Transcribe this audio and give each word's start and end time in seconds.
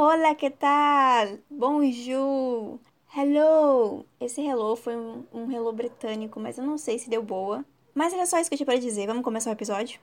Olá, 0.00 0.32
que 0.32 0.48
tal? 0.48 1.40
Bonjour! 1.50 2.78
Hello! 3.16 4.06
Esse 4.20 4.40
hello 4.42 4.76
foi 4.76 4.96
um, 4.96 5.24
um 5.34 5.50
hello 5.50 5.72
britânico, 5.72 6.38
mas 6.38 6.56
eu 6.56 6.64
não 6.64 6.78
sei 6.78 7.00
se 7.00 7.10
deu 7.10 7.20
boa. 7.20 7.64
Mas 7.92 8.12
era 8.12 8.24
só 8.24 8.38
isso 8.38 8.48
que 8.48 8.54
eu 8.54 8.58
tinha 8.58 8.64
para 8.66 8.78
dizer. 8.78 9.08
Vamos 9.08 9.24
começar 9.24 9.50
o 9.50 9.54
episódio? 9.54 9.98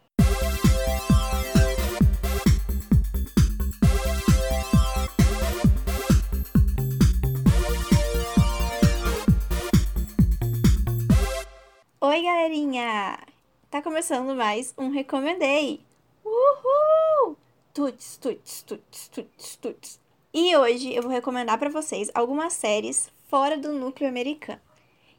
Oi, 12.02 12.22
galerinha! 12.22 13.18
Tá 13.72 13.82
começando 13.82 14.36
mais 14.36 14.74
um 14.78 14.90
Recomendei! 14.90 15.80
Uhul! 16.26 16.75
Tuts, 17.76 18.16
tuts, 18.16 18.62
tuts, 18.62 19.10
tuts, 19.10 19.58
tuts. 19.58 20.00
E 20.34 20.56
hoje 20.56 20.96
eu 20.96 21.02
vou 21.02 21.12
recomendar 21.12 21.60
para 21.60 21.70
vocês 21.70 22.10
algumas 22.14 22.54
séries 22.54 23.12
fora 23.28 23.58
do 23.58 23.74
núcleo 23.74 24.08
americano. 24.08 24.62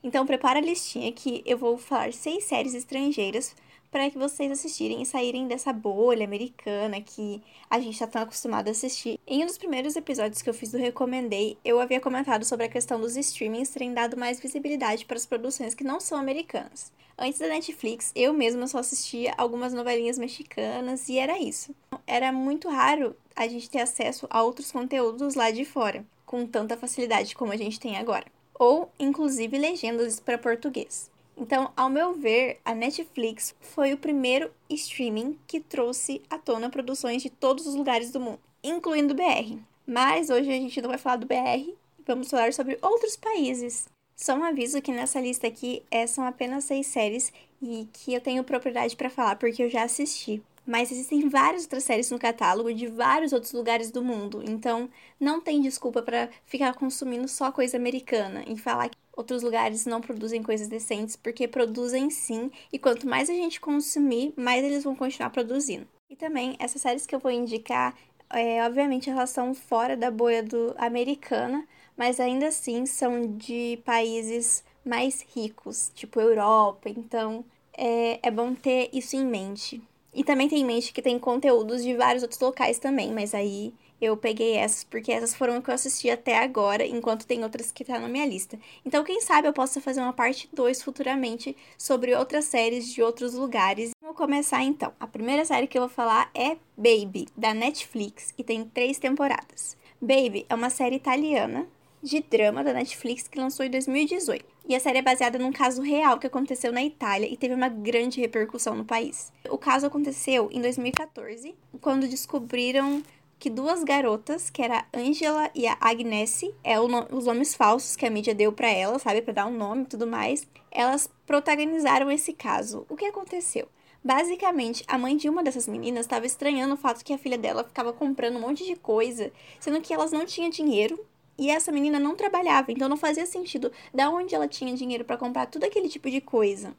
Então 0.02 0.24
prepara 0.24 0.58
a 0.58 0.62
listinha 0.62 1.12
que 1.12 1.42
eu 1.44 1.58
vou 1.58 1.76
falar 1.76 2.14
seis 2.14 2.44
séries 2.44 2.72
estrangeiras 2.72 3.54
para 3.96 4.10
que 4.10 4.18
vocês 4.18 4.52
assistirem 4.52 5.00
e 5.00 5.06
saírem 5.06 5.48
dessa 5.48 5.72
bolha 5.72 6.26
americana 6.26 7.00
que 7.00 7.42
a 7.70 7.80
gente 7.80 7.94
está 7.94 8.06
tão 8.06 8.20
acostumado 8.20 8.68
a 8.68 8.70
assistir. 8.70 9.18
Em 9.26 9.42
um 9.42 9.46
dos 9.46 9.56
primeiros 9.56 9.96
episódios 9.96 10.42
que 10.42 10.50
eu 10.50 10.52
fiz 10.52 10.70
do 10.70 10.76
Recomendei, 10.76 11.56
eu 11.64 11.80
havia 11.80 11.98
comentado 11.98 12.44
sobre 12.44 12.66
a 12.66 12.68
questão 12.68 13.00
dos 13.00 13.16
streamings 13.16 13.70
terem 13.70 13.94
dado 13.94 14.14
mais 14.14 14.38
visibilidade 14.38 15.06
para 15.06 15.16
as 15.16 15.24
produções 15.24 15.74
que 15.74 15.82
não 15.82 15.98
são 15.98 16.18
americanas. 16.18 16.92
Antes 17.16 17.38
da 17.38 17.48
Netflix, 17.48 18.12
eu 18.14 18.34
mesma 18.34 18.66
só 18.66 18.80
assistia 18.80 19.32
algumas 19.38 19.72
novelinhas 19.72 20.18
mexicanas 20.18 21.08
e 21.08 21.18
era 21.18 21.38
isso. 21.38 21.74
Era 22.06 22.30
muito 22.30 22.68
raro 22.68 23.16
a 23.34 23.48
gente 23.48 23.70
ter 23.70 23.80
acesso 23.80 24.26
a 24.28 24.42
outros 24.42 24.70
conteúdos 24.70 25.34
lá 25.34 25.50
de 25.50 25.64
fora, 25.64 26.04
com 26.26 26.46
tanta 26.46 26.76
facilidade 26.76 27.34
como 27.34 27.50
a 27.50 27.56
gente 27.56 27.80
tem 27.80 27.96
agora. 27.96 28.26
Ou, 28.58 28.90
inclusive, 29.00 29.56
legendas 29.56 30.20
para 30.20 30.36
português. 30.36 31.10
Então, 31.36 31.70
ao 31.76 31.90
meu 31.90 32.14
ver, 32.14 32.58
a 32.64 32.74
Netflix 32.74 33.54
foi 33.60 33.92
o 33.92 33.98
primeiro 33.98 34.50
streaming 34.70 35.38
que 35.46 35.60
trouxe 35.60 36.22
à 36.30 36.38
tona 36.38 36.70
produções 36.70 37.22
de 37.22 37.28
todos 37.28 37.66
os 37.66 37.74
lugares 37.74 38.10
do 38.10 38.18
mundo, 38.18 38.40
incluindo 38.64 39.12
o 39.12 39.16
BR. 39.16 39.58
Mas 39.86 40.30
hoje 40.30 40.48
a 40.48 40.54
gente 40.54 40.80
não 40.80 40.88
vai 40.88 40.98
falar 40.98 41.16
do 41.16 41.26
BR, 41.26 41.72
vamos 42.06 42.30
falar 42.30 42.52
sobre 42.54 42.78
outros 42.80 43.16
países. 43.16 43.86
Só 44.16 44.34
um 44.34 44.44
aviso 44.44 44.80
que 44.80 44.90
nessa 44.90 45.20
lista 45.20 45.46
aqui 45.46 45.82
é, 45.90 46.06
são 46.06 46.24
apenas 46.24 46.64
seis 46.64 46.86
séries 46.86 47.30
e 47.60 47.86
que 47.92 48.14
eu 48.14 48.20
tenho 48.20 48.42
propriedade 48.42 48.96
para 48.96 49.10
falar 49.10 49.36
porque 49.36 49.62
eu 49.62 49.68
já 49.68 49.82
assisti. 49.82 50.42
Mas 50.66 50.90
existem 50.90 51.28
várias 51.28 51.62
outras 51.62 51.84
séries 51.84 52.10
no 52.10 52.18
catálogo 52.18 52.74
de 52.74 52.88
vários 52.88 53.32
outros 53.32 53.52
lugares 53.52 53.90
do 53.90 54.02
mundo, 54.02 54.42
então 54.44 54.90
não 55.18 55.40
tem 55.40 55.60
desculpa 55.60 56.02
para 56.02 56.28
ficar 56.44 56.74
consumindo 56.74 57.28
só 57.28 57.52
coisa 57.52 57.76
americana 57.76 58.44
e 58.48 58.56
falar 58.56 58.88
que 58.88 58.98
outros 59.16 59.42
lugares 59.42 59.86
não 59.86 60.00
produzem 60.00 60.42
coisas 60.42 60.68
decentes, 60.68 61.14
porque 61.16 61.46
produzem 61.46 62.10
sim, 62.10 62.50
e 62.72 62.78
quanto 62.78 63.08
mais 63.08 63.30
a 63.30 63.32
gente 63.32 63.60
consumir, 63.60 64.34
mais 64.36 64.64
eles 64.64 64.84
vão 64.84 64.96
continuar 64.96 65.30
produzindo. 65.30 65.86
E 66.10 66.16
também 66.16 66.56
essas 66.58 66.82
séries 66.82 67.06
que 67.06 67.14
eu 67.14 67.20
vou 67.20 67.30
indicar, 67.30 67.96
é, 68.30 68.64
obviamente 68.64 69.08
elas 69.08 69.30
são 69.30 69.54
fora 69.54 69.96
da 69.96 70.10
bolha 70.10 70.42
do 70.42 70.74
americana, 70.78 71.66
mas 71.96 72.20
ainda 72.20 72.48
assim 72.48 72.86
são 72.86 73.36
de 73.36 73.78
países 73.84 74.64
mais 74.84 75.24
ricos, 75.34 75.90
tipo 75.94 76.20
Europa, 76.20 76.88
então 76.88 77.44
é, 77.76 78.20
é 78.22 78.30
bom 78.30 78.54
ter 78.54 78.90
isso 78.92 79.16
em 79.16 79.24
mente. 79.24 79.82
E 80.16 80.24
também 80.24 80.48
tem 80.48 80.62
em 80.62 80.64
mente 80.64 80.94
que 80.94 81.02
tem 81.02 81.18
conteúdos 81.18 81.82
de 81.82 81.94
vários 81.94 82.22
outros 82.22 82.40
locais 82.40 82.78
também, 82.78 83.12
mas 83.12 83.34
aí 83.34 83.74
eu 84.00 84.16
peguei 84.16 84.54
essas 84.56 84.82
porque 84.82 85.12
essas 85.12 85.34
foram 85.34 85.60
que 85.60 85.68
eu 85.68 85.74
assisti 85.74 86.08
até 86.08 86.38
agora, 86.38 86.86
enquanto 86.86 87.26
tem 87.26 87.42
outras 87.42 87.70
que 87.70 87.84
tá 87.84 87.98
na 87.98 88.08
minha 88.08 88.24
lista. 88.24 88.58
Então, 88.82 89.04
quem 89.04 89.20
sabe 89.20 89.46
eu 89.46 89.52
possa 89.52 89.78
fazer 89.78 90.00
uma 90.00 90.14
parte 90.14 90.48
2 90.54 90.82
futuramente 90.82 91.54
sobre 91.76 92.14
outras 92.14 92.46
séries 92.46 92.88
de 92.88 93.02
outros 93.02 93.34
lugares. 93.34 93.90
Vamos 94.00 94.16
começar 94.16 94.62
então. 94.62 94.90
A 94.98 95.06
primeira 95.06 95.44
série 95.44 95.66
que 95.66 95.76
eu 95.76 95.82
vou 95.82 95.90
falar 95.90 96.30
é 96.34 96.56
Baby, 96.74 97.28
da 97.36 97.52
Netflix, 97.52 98.32
e 98.38 98.42
tem 98.42 98.64
três 98.64 98.98
temporadas. 98.98 99.76
Baby 100.00 100.46
é 100.48 100.54
uma 100.54 100.70
série 100.70 100.96
italiana 100.96 101.66
de 102.02 102.20
drama 102.20 102.64
da 102.64 102.72
Netflix 102.72 103.28
que 103.28 103.38
lançou 103.38 103.66
em 103.66 103.70
2018. 103.70 104.55
E 104.68 104.74
a 104.74 104.80
série 104.80 104.98
é 104.98 105.02
baseada 105.02 105.38
num 105.38 105.52
caso 105.52 105.80
real 105.80 106.18
que 106.18 106.26
aconteceu 106.26 106.72
na 106.72 106.82
Itália 106.82 107.32
e 107.32 107.36
teve 107.36 107.54
uma 107.54 107.68
grande 107.68 108.20
repercussão 108.20 108.74
no 108.74 108.84
país. 108.84 109.32
O 109.48 109.56
caso 109.56 109.86
aconteceu 109.86 110.48
em 110.50 110.60
2014, 110.60 111.54
quando 111.80 112.08
descobriram 112.08 113.00
que 113.38 113.48
duas 113.48 113.84
garotas, 113.84 114.50
que 114.50 114.60
era 114.60 114.84
a 114.92 114.98
Angela 114.98 115.48
e 115.54 115.68
a 115.68 115.76
Agnese, 115.80 116.52
é 116.64 116.76
no 116.80 117.06
os 117.16 117.26
nomes 117.26 117.54
falsos 117.54 117.94
que 117.94 118.04
a 118.04 118.10
mídia 118.10 118.34
deu 118.34 118.50
para 118.50 118.68
elas, 118.68 119.02
sabe, 119.02 119.22
para 119.22 119.34
dar 119.34 119.46
um 119.46 119.56
nome 119.56 119.82
e 119.84 119.86
tudo 119.86 120.04
mais, 120.04 120.48
elas 120.72 121.08
protagonizaram 121.24 122.10
esse 122.10 122.32
caso. 122.32 122.84
O 122.88 122.96
que 122.96 123.04
aconteceu? 123.04 123.68
Basicamente, 124.02 124.84
a 124.88 124.98
mãe 124.98 125.16
de 125.16 125.28
uma 125.28 125.44
dessas 125.44 125.68
meninas 125.68 126.06
estava 126.06 126.26
estranhando 126.26 126.74
o 126.74 126.76
fato 126.76 127.04
que 127.04 127.12
a 127.12 127.18
filha 127.18 127.38
dela 127.38 127.62
ficava 127.62 127.92
comprando 127.92 128.36
um 128.36 128.40
monte 128.40 128.64
de 128.64 128.74
coisa, 128.74 129.32
sendo 129.60 129.80
que 129.80 129.94
elas 129.94 130.10
não 130.10 130.26
tinham 130.26 130.50
dinheiro 130.50 130.98
e 131.38 131.50
essa 131.50 131.70
menina 131.70 131.98
não 131.98 132.14
trabalhava, 132.14 132.72
então 132.72 132.88
não 132.88 132.96
fazia 132.96 133.26
sentido 133.26 133.70
da 133.92 134.10
onde 134.10 134.34
ela 134.34 134.48
tinha 134.48 134.74
dinheiro 134.74 135.04
para 135.04 135.16
comprar 135.16 135.46
tudo 135.46 135.64
aquele 135.64 135.88
tipo 135.88 136.10
de 136.10 136.20
coisa. 136.20 136.74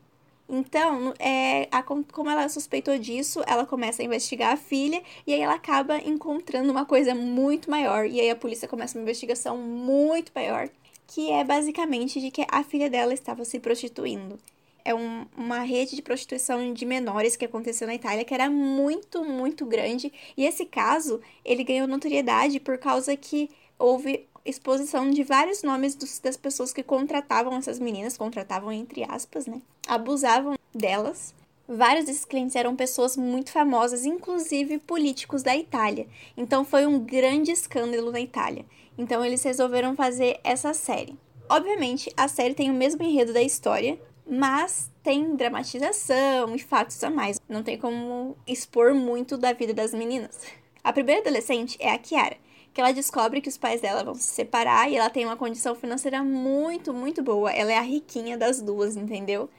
Então, 0.49 1.13
é, 1.19 1.67
a, 1.71 1.83
como 1.83 2.29
ela 2.29 2.47
suspeitou 2.47 2.97
disso, 2.97 3.43
ela 3.45 3.65
começa 3.65 4.01
a 4.01 4.05
investigar 4.05 4.53
a 4.53 4.57
filha 4.57 5.03
e 5.25 5.33
aí 5.33 5.41
ela 5.41 5.55
acaba 5.55 5.97
encontrando 5.97 6.71
uma 6.71 6.85
coisa 6.85 7.13
muito 7.13 7.69
maior. 7.69 8.05
E 8.05 8.19
aí 8.21 8.29
a 8.29 8.35
polícia 8.35 8.67
começa 8.67 8.97
uma 8.97 9.03
investigação 9.03 9.57
muito 9.57 10.31
maior, 10.33 10.69
que 11.05 11.31
é 11.31 11.43
basicamente 11.43 12.21
de 12.21 12.31
que 12.31 12.45
a 12.49 12.63
filha 12.63 12.89
dela 12.89 13.13
estava 13.13 13.43
se 13.43 13.59
prostituindo. 13.59 14.39
É 14.85 14.95
um, 14.95 15.25
uma 15.35 15.59
rede 15.59 15.97
de 15.97 16.01
prostituição 16.01 16.73
de 16.73 16.85
menores 16.85 17.35
que 17.35 17.43
aconteceu 17.43 17.85
na 17.85 17.95
Itália, 17.95 18.23
que 18.23 18.33
era 18.33 18.49
muito, 18.49 19.25
muito 19.25 19.65
grande. 19.65 20.13
E 20.37 20.45
esse 20.45 20.65
caso, 20.65 21.19
ele 21.43 21.65
ganhou 21.65 21.87
notoriedade 21.87 22.57
por 22.61 22.77
causa 22.77 23.17
que 23.17 23.49
houve 23.77 24.25
exposição 24.47 25.09
de 25.11 25.23
vários 25.23 25.61
nomes 25.61 25.93
dos, 25.93 26.19
das 26.19 26.37
pessoas 26.37 26.71
que 26.71 26.81
contratavam 26.81 27.57
essas 27.57 27.79
meninas, 27.79 28.17
contratavam 28.17 28.71
entre 28.71 29.03
aspas, 29.03 29.45
né? 29.45 29.61
Abusavam 29.87 30.55
delas. 30.73 31.35
Vários 31.67 32.05
desses 32.05 32.23
clientes 32.23 32.55
eram 32.55 32.75
pessoas 32.75 33.17
muito 33.17 33.51
famosas, 33.51 34.05
inclusive 34.05 34.77
políticos 34.77 35.43
da 35.43 35.55
Itália. 35.55 36.07
Então 36.37 36.63
foi 36.63 36.85
um 36.85 36.99
grande 36.99 37.51
escândalo 37.51 38.09
na 38.09 38.21
Itália. 38.21 38.65
Então 38.97 39.23
eles 39.23 39.43
resolveram 39.43 39.95
fazer 39.95 40.39
essa 40.43 40.73
série. 40.73 41.17
Obviamente, 41.49 42.11
a 42.15 42.27
série 42.27 42.53
tem 42.53 42.71
o 42.71 42.73
mesmo 42.73 43.03
enredo 43.03 43.33
da 43.33 43.41
história, 43.41 43.99
mas 44.25 44.89
tem 45.03 45.35
dramatização 45.35 46.55
e 46.55 46.59
fatos 46.59 47.03
a 47.03 47.09
mais. 47.09 47.39
Não 47.49 47.63
tem 47.63 47.77
como 47.77 48.37
expor 48.47 48.93
muito 48.93 49.37
da 49.37 49.51
vida 49.51 49.73
das 49.73 49.93
meninas. 49.93 50.39
A 50.81 50.93
primeira 50.93 51.21
adolescente 51.21 51.77
é 51.81 51.91
a 51.91 51.97
Kiara 51.97 52.37
que 52.77 52.81
ela 52.81 52.91
descobre 52.91 53.41
que 53.41 53.49
os 53.49 53.57
pais 53.57 53.81
dela 53.81 54.03
vão 54.03 54.13
se 54.13 54.21
separar 54.21 54.87
e 54.87 54.97
ela 54.97 55.09
tem 55.09 55.25
uma 55.25 55.35
condição 55.35 55.73
financeira 55.73 56.21
muito, 56.21 56.93
muito 56.93 57.23
boa. 57.23 57.51
Ela 57.51 57.71
é 57.71 57.77
a 57.79 57.81
riquinha 57.81 58.37
das 58.37 58.61
duas, 58.61 58.95
entendeu? 58.95 59.49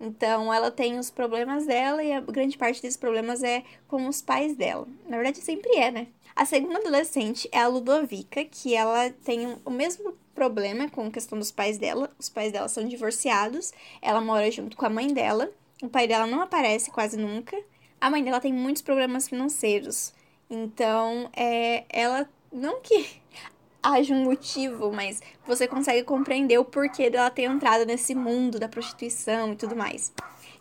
Então 0.00 0.54
ela 0.54 0.70
tem 0.70 0.96
os 0.96 1.10
problemas 1.10 1.66
dela 1.66 2.04
e 2.04 2.12
a 2.12 2.20
grande 2.20 2.56
parte 2.56 2.80
desses 2.80 2.96
problemas 2.96 3.42
é 3.42 3.64
com 3.88 4.06
os 4.06 4.22
pais 4.22 4.54
dela. 4.54 4.86
Na 5.08 5.16
verdade, 5.16 5.38
sempre 5.38 5.74
é, 5.74 5.90
né? 5.90 6.06
A 6.36 6.44
segunda 6.44 6.78
adolescente 6.78 7.48
é 7.50 7.58
a 7.58 7.66
Ludovica, 7.66 8.44
que 8.44 8.76
ela 8.76 9.10
tem 9.24 9.56
o 9.64 9.70
mesmo 9.72 10.16
problema 10.32 10.88
com 10.88 11.04
a 11.08 11.10
questão 11.10 11.36
dos 11.36 11.50
pais 11.50 11.78
dela. 11.78 12.12
Os 12.16 12.28
pais 12.28 12.52
dela 12.52 12.68
são 12.68 12.86
divorciados, 12.86 13.72
ela 14.00 14.20
mora 14.20 14.48
junto 14.52 14.76
com 14.76 14.86
a 14.86 14.88
mãe 14.88 15.12
dela. 15.12 15.50
O 15.82 15.88
pai 15.88 16.06
dela 16.06 16.28
não 16.28 16.40
aparece 16.40 16.92
quase 16.92 17.16
nunca. 17.16 17.60
A 18.00 18.08
mãe 18.08 18.22
dela 18.22 18.38
tem 18.38 18.52
muitos 18.52 18.82
problemas 18.82 19.28
financeiros. 19.28 20.14
Então, 20.48 21.28
é, 21.36 21.84
ela 21.88 22.26
não 22.52 22.80
que 22.80 23.06
haja 23.82 24.14
um 24.14 24.24
motivo, 24.24 24.92
mas 24.92 25.22
você 25.46 25.66
consegue 25.66 26.02
compreender 26.02 26.58
o 26.58 26.64
porquê 26.64 27.10
dela 27.10 27.30
ter 27.30 27.42
entrado 27.42 27.86
nesse 27.86 28.14
mundo 28.14 28.58
da 28.58 28.68
prostituição 28.68 29.52
e 29.52 29.56
tudo 29.56 29.76
mais. 29.76 30.12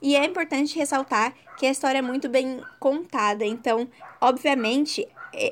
E 0.02 0.16
é 0.16 0.24
importante 0.24 0.78
ressaltar 0.78 1.34
que 1.58 1.66
a 1.66 1.72
história 1.72 2.00
é 2.00 2.02
muito 2.02 2.30
bem 2.30 2.62
contada, 2.80 3.44
então, 3.44 3.88
obviamente, 4.22 5.08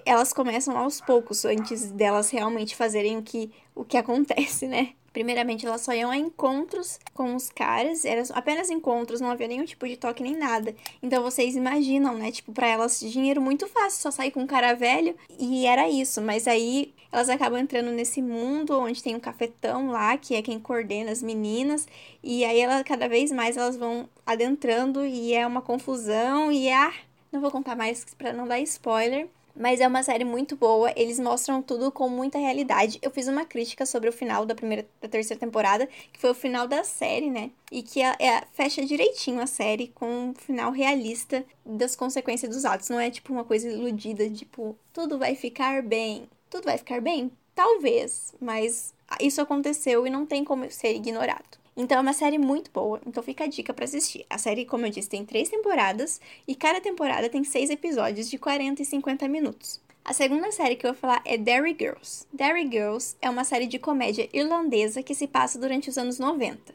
elas 0.05 0.31
começam 0.31 0.77
aos 0.77 1.01
poucos, 1.01 1.45
antes 1.45 1.91
delas 1.91 2.29
realmente 2.29 2.75
fazerem 2.75 3.17
o 3.17 3.23
que, 3.23 3.51
o 3.73 3.83
que 3.83 3.97
acontece, 3.97 4.67
né? 4.67 4.93
Primeiramente, 5.15 5.65
elas 5.65 5.79
só 5.79 5.93
iam 5.93 6.11
a 6.11 6.17
encontros 6.17 6.99
com 7.13 7.35
os 7.35 7.47
caras, 7.47 8.03
eram 8.03 8.21
apenas 8.33 8.69
encontros, 8.69 9.21
não 9.21 9.29
havia 9.29 9.47
nenhum 9.47 9.63
tipo 9.63 9.87
de 9.87 9.95
toque 9.95 10.21
nem 10.21 10.35
nada. 10.35 10.75
Então 11.01 11.23
vocês 11.23 11.55
imaginam, 11.55 12.15
né? 12.15 12.33
Tipo, 12.33 12.51
pra 12.51 12.67
elas 12.67 12.99
dinheiro 12.99 13.41
muito 13.41 13.65
fácil, 13.65 14.01
só 14.01 14.11
sair 14.11 14.29
com 14.31 14.41
um 14.41 14.45
cara 14.45 14.73
velho 14.73 15.15
e 15.39 15.65
era 15.65 15.87
isso. 15.89 16.21
Mas 16.21 16.49
aí 16.49 16.93
elas 17.13 17.29
acabam 17.29 17.57
entrando 17.57 17.91
nesse 17.91 18.21
mundo 18.21 18.77
onde 18.77 19.01
tem 19.01 19.15
um 19.15 19.19
cafetão 19.21 19.89
lá, 19.89 20.17
que 20.17 20.35
é 20.35 20.41
quem 20.41 20.59
coordena 20.59 21.11
as 21.11 21.23
meninas, 21.23 21.87
e 22.21 22.43
aí 22.43 22.59
ela, 22.59 22.83
cada 22.83 23.07
vez 23.07 23.31
mais 23.31 23.55
elas 23.55 23.77
vão 23.77 24.09
adentrando 24.25 25.05
e 25.05 25.33
é 25.33 25.47
uma 25.47 25.61
confusão 25.61 26.51
e 26.51 26.69
ah, 26.69 26.93
não 27.31 27.39
vou 27.39 27.51
contar 27.51 27.77
mais 27.77 28.03
para 28.17 28.33
não 28.33 28.45
dar 28.45 28.59
spoiler. 28.59 29.29
Mas 29.55 29.79
é 29.79 29.87
uma 29.87 30.03
série 30.03 30.25
muito 30.25 30.55
boa, 30.55 30.91
eles 30.97 31.17
mostram 31.17 31.61
tudo 31.61 31.89
com 31.91 32.09
muita 32.09 32.37
realidade. 32.37 32.99
Eu 33.01 33.09
fiz 33.09 33.27
uma 33.27 33.45
crítica 33.45 33.85
sobre 33.85 34.09
o 34.09 34.13
final 34.13 34.45
da 34.45 34.53
primeira 34.53 34.85
da 35.01 35.07
terceira 35.07 35.39
temporada, 35.39 35.87
que 36.11 36.19
foi 36.19 36.31
o 36.31 36.35
final 36.35 36.67
da 36.67 36.83
série, 36.83 37.29
né? 37.29 37.51
E 37.71 37.81
que 37.81 38.01
é, 38.01 38.15
é, 38.19 38.43
fecha 38.53 38.85
direitinho 38.85 39.39
a 39.39 39.47
série 39.47 39.87
com 39.87 40.29
um 40.29 40.33
final 40.35 40.71
realista 40.71 41.45
das 41.65 41.95
consequências 41.95 42.53
dos 42.53 42.65
atos. 42.65 42.89
Não 42.89 42.99
é 42.99 43.09
tipo 43.09 43.31
uma 43.31 43.45
coisa 43.45 43.69
iludida, 43.69 44.29
tipo, 44.29 44.75
tudo 44.91 45.17
vai 45.17 45.35
ficar 45.35 45.81
bem. 45.81 46.29
Tudo 46.49 46.65
vai 46.65 46.77
ficar 46.77 46.99
bem? 46.99 47.31
Talvez, 47.53 48.33
mas 48.41 48.93
isso 49.21 49.39
aconteceu 49.39 50.05
e 50.05 50.09
não 50.09 50.25
tem 50.25 50.43
como 50.43 50.69
ser 50.69 50.93
ignorado. 50.93 51.64
Então 51.77 51.97
é 51.97 52.01
uma 52.01 52.13
série 52.13 52.37
muito 52.37 52.71
boa, 52.71 53.01
então 53.05 53.21
fica 53.21 53.43
a 53.43 53.47
dica 53.47 53.73
para 53.73 53.83
assistir. 53.83 54.25
A 54.29 54.37
série, 54.37 54.65
como 54.65 54.85
eu 54.85 54.89
disse, 54.89 55.09
tem 55.09 55.25
três 55.25 55.49
temporadas 55.49 56.21
e 56.47 56.55
cada 56.55 56.79
temporada 56.79 57.29
tem 57.29 57.43
seis 57.43 57.69
episódios 57.69 58.29
de 58.29 58.37
40 58.37 58.81
e 58.81 58.85
50 58.85 59.27
minutos. 59.27 59.81
A 60.05 60.13
segunda 60.13 60.51
série 60.51 60.75
que 60.77 60.85
eu 60.85 60.93
vou 60.93 61.01
falar 61.01 61.21
é 61.25 61.37
Derry 61.37 61.75
Girls. 61.77 62.25
Derry 62.31 62.69
Girls 62.71 63.17
é 63.21 63.29
uma 63.29 63.43
série 63.43 63.67
de 63.67 63.77
comédia 63.77 64.29
irlandesa 64.31 65.03
que 65.03 65.13
se 65.13 65.27
passa 65.27 65.59
durante 65.59 65.89
os 65.89 65.97
anos 65.97 66.17
90. 66.17 66.73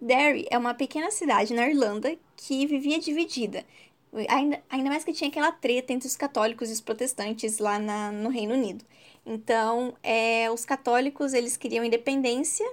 Derry 0.00 0.46
é 0.50 0.58
uma 0.58 0.74
pequena 0.74 1.10
cidade 1.10 1.52
na 1.54 1.68
Irlanda 1.68 2.16
que 2.34 2.66
vivia 2.66 2.98
dividida. 2.98 3.64
Ainda, 4.28 4.60
ainda 4.68 4.88
mais 4.90 5.04
que 5.04 5.12
tinha 5.12 5.28
aquela 5.28 5.52
treta 5.52 5.92
entre 5.92 6.08
os 6.08 6.16
católicos 6.16 6.70
e 6.70 6.72
os 6.72 6.80
protestantes 6.80 7.58
lá 7.58 7.78
na, 7.78 8.10
no 8.10 8.30
Reino 8.30 8.54
Unido. 8.54 8.84
Então, 9.24 9.94
é, 10.02 10.50
os 10.50 10.64
católicos 10.64 11.34
eles 11.34 11.56
queriam 11.56 11.84
independência 11.84 12.66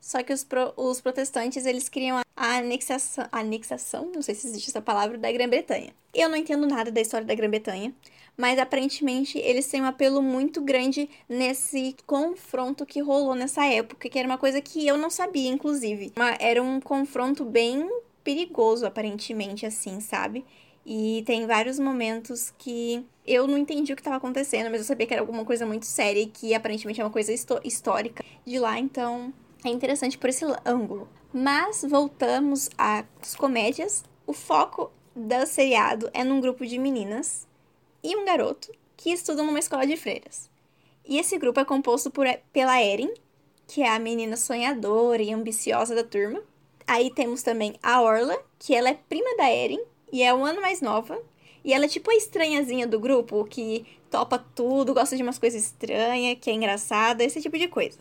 só 0.00 0.22
que 0.22 0.32
os, 0.32 0.42
pro, 0.42 0.72
os 0.76 1.00
protestantes, 1.00 1.66
eles 1.66 1.88
queriam 1.88 2.20
a 2.36 2.56
anexação, 2.56 3.26
anexação, 3.30 4.10
não 4.14 4.22
sei 4.22 4.34
se 4.34 4.46
existe 4.46 4.70
essa 4.70 4.80
palavra, 4.80 5.18
da 5.18 5.30
Grã-Bretanha. 5.30 5.92
Eu 6.14 6.28
não 6.28 6.36
entendo 6.36 6.66
nada 6.66 6.90
da 6.90 7.00
história 7.00 7.26
da 7.26 7.34
Grã-Bretanha, 7.34 7.94
mas 8.36 8.58
aparentemente 8.58 9.38
eles 9.38 9.66
têm 9.66 9.82
um 9.82 9.86
apelo 9.86 10.22
muito 10.22 10.62
grande 10.62 11.08
nesse 11.28 11.94
confronto 12.06 12.86
que 12.86 13.00
rolou 13.00 13.34
nessa 13.34 13.66
época, 13.66 14.08
que 14.08 14.18
era 14.18 14.26
uma 14.26 14.38
coisa 14.38 14.60
que 14.62 14.86
eu 14.86 14.96
não 14.96 15.10
sabia, 15.10 15.50
inclusive. 15.50 16.12
Uma, 16.16 16.34
era 16.40 16.62
um 16.62 16.80
confronto 16.80 17.44
bem 17.44 17.86
perigoso, 18.24 18.86
aparentemente, 18.86 19.66
assim, 19.66 20.00
sabe? 20.00 20.44
E 20.84 21.22
tem 21.26 21.46
vários 21.46 21.78
momentos 21.78 22.54
que 22.56 23.04
eu 23.26 23.46
não 23.46 23.58
entendi 23.58 23.92
o 23.92 23.96
que 23.96 24.00
estava 24.00 24.16
acontecendo, 24.16 24.70
mas 24.70 24.80
eu 24.80 24.86
sabia 24.86 25.06
que 25.06 25.12
era 25.12 25.22
alguma 25.22 25.44
coisa 25.44 25.66
muito 25.66 25.84
séria 25.84 26.22
e 26.22 26.26
que 26.26 26.54
aparentemente 26.54 27.00
é 27.00 27.04
uma 27.04 27.10
coisa 27.10 27.32
histórica 27.62 28.24
de 28.46 28.58
lá, 28.58 28.78
então 28.78 29.32
é 29.64 29.68
interessante 29.68 30.16
por 30.16 30.30
esse 30.30 30.44
ângulo. 30.64 31.08
Mas 31.32 31.84
voltamos 31.88 32.70
às 32.76 33.34
comédias. 33.36 34.02
O 34.26 34.32
foco 34.32 34.90
do 35.14 35.46
seriado 35.46 36.10
é 36.12 36.24
num 36.24 36.40
grupo 36.40 36.64
de 36.64 36.78
meninas 36.78 37.46
e 38.02 38.16
um 38.16 38.24
garoto 38.24 38.72
que 38.96 39.10
estudam 39.10 39.46
numa 39.46 39.58
escola 39.58 39.86
de 39.86 39.96
freiras. 39.96 40.48
E 41.04 41.18
esse 41.18 41.36
grupo 41.38 41.60
é 41.60 41.64
composto 41.64 42.10
por, 42.10 42.26
pela 42.52 42.82
Erin, 42.82 43.12
que 43.66 43.82
é 43.82 43.88
a 43.88 43.98
menina 43.98 44.36
sonhadora 44.36 45.22
e 45.22 45.32
ambiciosa 45.32 45.94
da 45.94 46.04
turma. 46.04 46.42
Aí 46.86 47.12
temos 47.12 47.42
também 47.42 47.74
a 47.82 48.00
Orla, 48.00 48.36
que 48.58 48.74
ela 48.74 48.88
é 48.88 48.94
prima 48.94 49.36
da 49.36 49.50
Erin 49.50 49.82
e 50.12 50.22
é 50.22 50.32
um 50.32 50.44
ano 50.44 50.60
mais 50.60 50.80
nova. 50.80 51.20
E 51.62 51.74
ela 51.74 51.84
é 51.84 51.88
tipo 51.88 52.10
a 52.10 52.14
estranhazinha 52.14 52.86
do 52.86 52.98
grupo, 52.98 53.44
que 53.44 53.86
topa 54.10 54.38
tudo, 54.54 54.94
gosta 54.94 55.16
de 55.16 55.22
umas 55.22 55.38
coisas 55.38 55.62
estranhas, 55.62 56.38
que 56.40 56.50
é 56.50 56.54
engraçada, 56.54 57.22
esse 57.22 57.40
tipo 57.40 57.58
de 57.58 57.68
coisa 57.68 57.98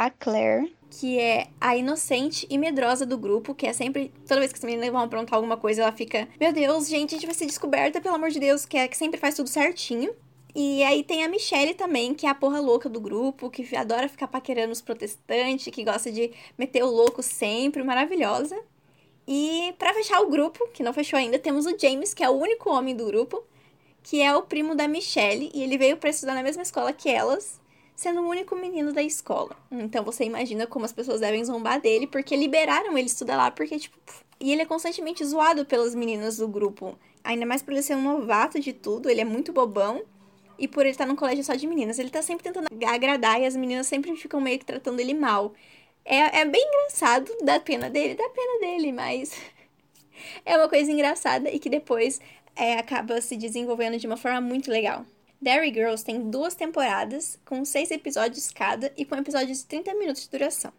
a 0.00 0.08
Claire, 0.08 0.74
que 0.88 1.18
é 1.20 1.48
a 1.60 1.76
inocente 1.76 2.46
e 2.48 2.56
medrosa 2.56 3.04
do 3.04 3.18
grupo, 3.18 3.54
que 3.54 3.66
é 3.66 3.72
sempre, 3.74 4.10
toda 4.26 4.40
vez 4.40 4.50
que 4.50 4.58
as 4.58 4.64
meninas 4.64 4.88
vão 4.88 5.02
aprontar 5.02 5.34
alguma 5.34 5.58
coisa, 5.58 5.82
ela 5.82 5.92
fica, 5.92 6.26
meu 6.40 6.54
Deus, 6.54 6.88
gente, 6.88 7.10
a 7.10 7.18
gente 7.18 7.26
vai 7.26 7.34
ser 7.34 7.44
descoberta, 7.44 8.00
pelo 8.00 8.14
amor 8.14 8.30
de 8.30 8.40
Deus, 8.40 8.64
que 8.64 8.78
é 8.78 8.88
que 8.88 8.96
sempre 8.96 9.20
faz 9.20 9.36
tudo 9.36 9.50
certinho. 9.50 10.10
E 10.54 10.82
aí 10.84 11.04
tem 11.04 11.22
a 11.22 11.28
Michelle 11.28 11.74
também, 11.74 12.14
que 12.14 12.24
é 12.24 12.30
a 12.30 12.34
porra 12.34 12.60
louca 12.60 12.88
do 12.88 12.98
grupo, 12.98 13.50
que 13.50 13.76
adora 13.76 14.08
ficar 14.08 14.26
paquerando 14.26 14.72
os 14.72 14.80
protestantes, 14.80 15.72
que 15.72 15.84
gosta 15.84 16.10
de 16.10 16.32
meter 16.56 16.82
o 16.82 16.90
louco 16.90 17.22
sempre, 17.22 17.82
maravilhosa. 17.82 18.58
E 19.28 19.74
para 19.78 19.92
fechar 19.92 20.22
o 20.22 20.30
grupo, 20.30 20.66
que 20.72 20.82
não 20.82 20.94
fechou 20.94 21.18
ainda, 21.18 21.38
temos 21.38 21.66
o 21.66 21.78
James, 21.78 22.14
que 22.14 22.24
é 22.24 22.30
o 22.30 22.32
único 22.32 22.70
homem 22.70 22.96
do 22.96 23.04
grupo, 23.04 23.44
que 24.02 24.22
é 24.22 24.34
o 24.34 24.42
primo 24.42 24.74
da 24.74 24.88
Michelle, 24.88 25.50
e 25.54 25.62
ele 25.62 25.76
veio 25.76 25.98
para 25.98 26.08
estudar 26.08 26.34
na 26.34 26.42
mesma 26.42 26.62
escola 26.62 26.90
que 26.90 27.10
elas 27.10 27.59
sendo 28.00 28.22
o 28.22 28.28
único 28.30 28.56
menino 28.56 28.94
da 28.94 29.02
escola. 29.02 29.54
Então 29.70 30.02
você 30.02 30.24
imagina 30.24 30.66
como 30.66 30.86
as 30.86 30.92
pessoas 30.92 31.20
devem 31.20 31.44
zombar 31.44 31.78
dele, 31.82 32.06
porque 32.06 32.34
liberaram 32.34 32.96
ele 32.96 33.08
estudar 33.08 33.36
lá, 33.36 33.50
porque, 33.50 33.78
tipo. 33.78 33.94
E 34.40 34.50
ele 34.50 34.62
é 34.62 34.64
constantemente 34.64 35.22
zoado 35.22 35.66
pelas 35.66 35.94
meninas 35.94 36.38
do 36.38 36.48
grupo. 36.48 36.98
Ainda 37.22 37.44
mais 37.44 37.62
por 37.62 37.74
ele 37.74 37.82
ser 37.82 37.96
um 37.96 38.02
novato 38.02 38.58
de 38.58 38.72
tudo, 38.72 39.10
ele 39.10 39.20
é 39.20 39.24
muito 39.24 39.52
bobão. 39.52 40.02
E 40.58 40.66
por 40.66 40.80
ele 40.80 40.92
estar 40.92 41.04
num 41.04 41.14
colégio 41.14 41.44
só 41.44 41.54
de 41.54 41.66
meninas. 41.66 41.98
Ele 41.98 42.08
tá 42.08 42.22
sempre 42.22 42.42
tentando 42.42 42.68
agradar 42.86 43.38
e 43.38 43.44
as 43.44 43.54
meninas 43.54 43.86
sempre 43.86 44.16
ficam 44.16 44.40
meio 44.40 44.58
que 44.58 44.64
tratando 44.64 44.98
ele 44.98 45.12
mal. 45.12 45.52
É, 46.02 46.40
é 46.40 46.44
bem 46.46 46.66
engraçado, 46.66 47.30
dá 47.44 47.60
pena 47.60 47.90
dele, 47.90 48.14
dá 48.14 48.26
pena 48.30 48.60
dele, 48.60 48.92
mas. 48.92 49.34
é 50.46 50.56
uma 50.56 50.70
coisa 50.70 50.90
engraçada 50.90 51.50
e 51.50 51.58
que 51.58 51.68
depois 51.68 52.18
é, 52.56 52.78
acaba 52.78 53.20
se 53.20 53.36
desenvolvendo 53.36 53.98
de 53.98 54.06
uma 54.06 54.16
forma 54.16 54.40
muito 54.40 54.70
legal. 54.70 55.04
Derry 55.42 55.72
Girls 55.72 56.04
tem 56.04 56.28
duas 56.28 56.54
temporadas, 56.54 57.38
com 57.46 57.64
seis 57.64 57.90
episódios 57.90 58.50
cada 58.50 58.92
e 58.94 59.06
com 59.06 59.16
episódios 59.16 59.60
de 59.60 59.64
30 59.64 59.94
minutos 59.94 60.24
de 60.24 60.30
duração. 60.30 60.70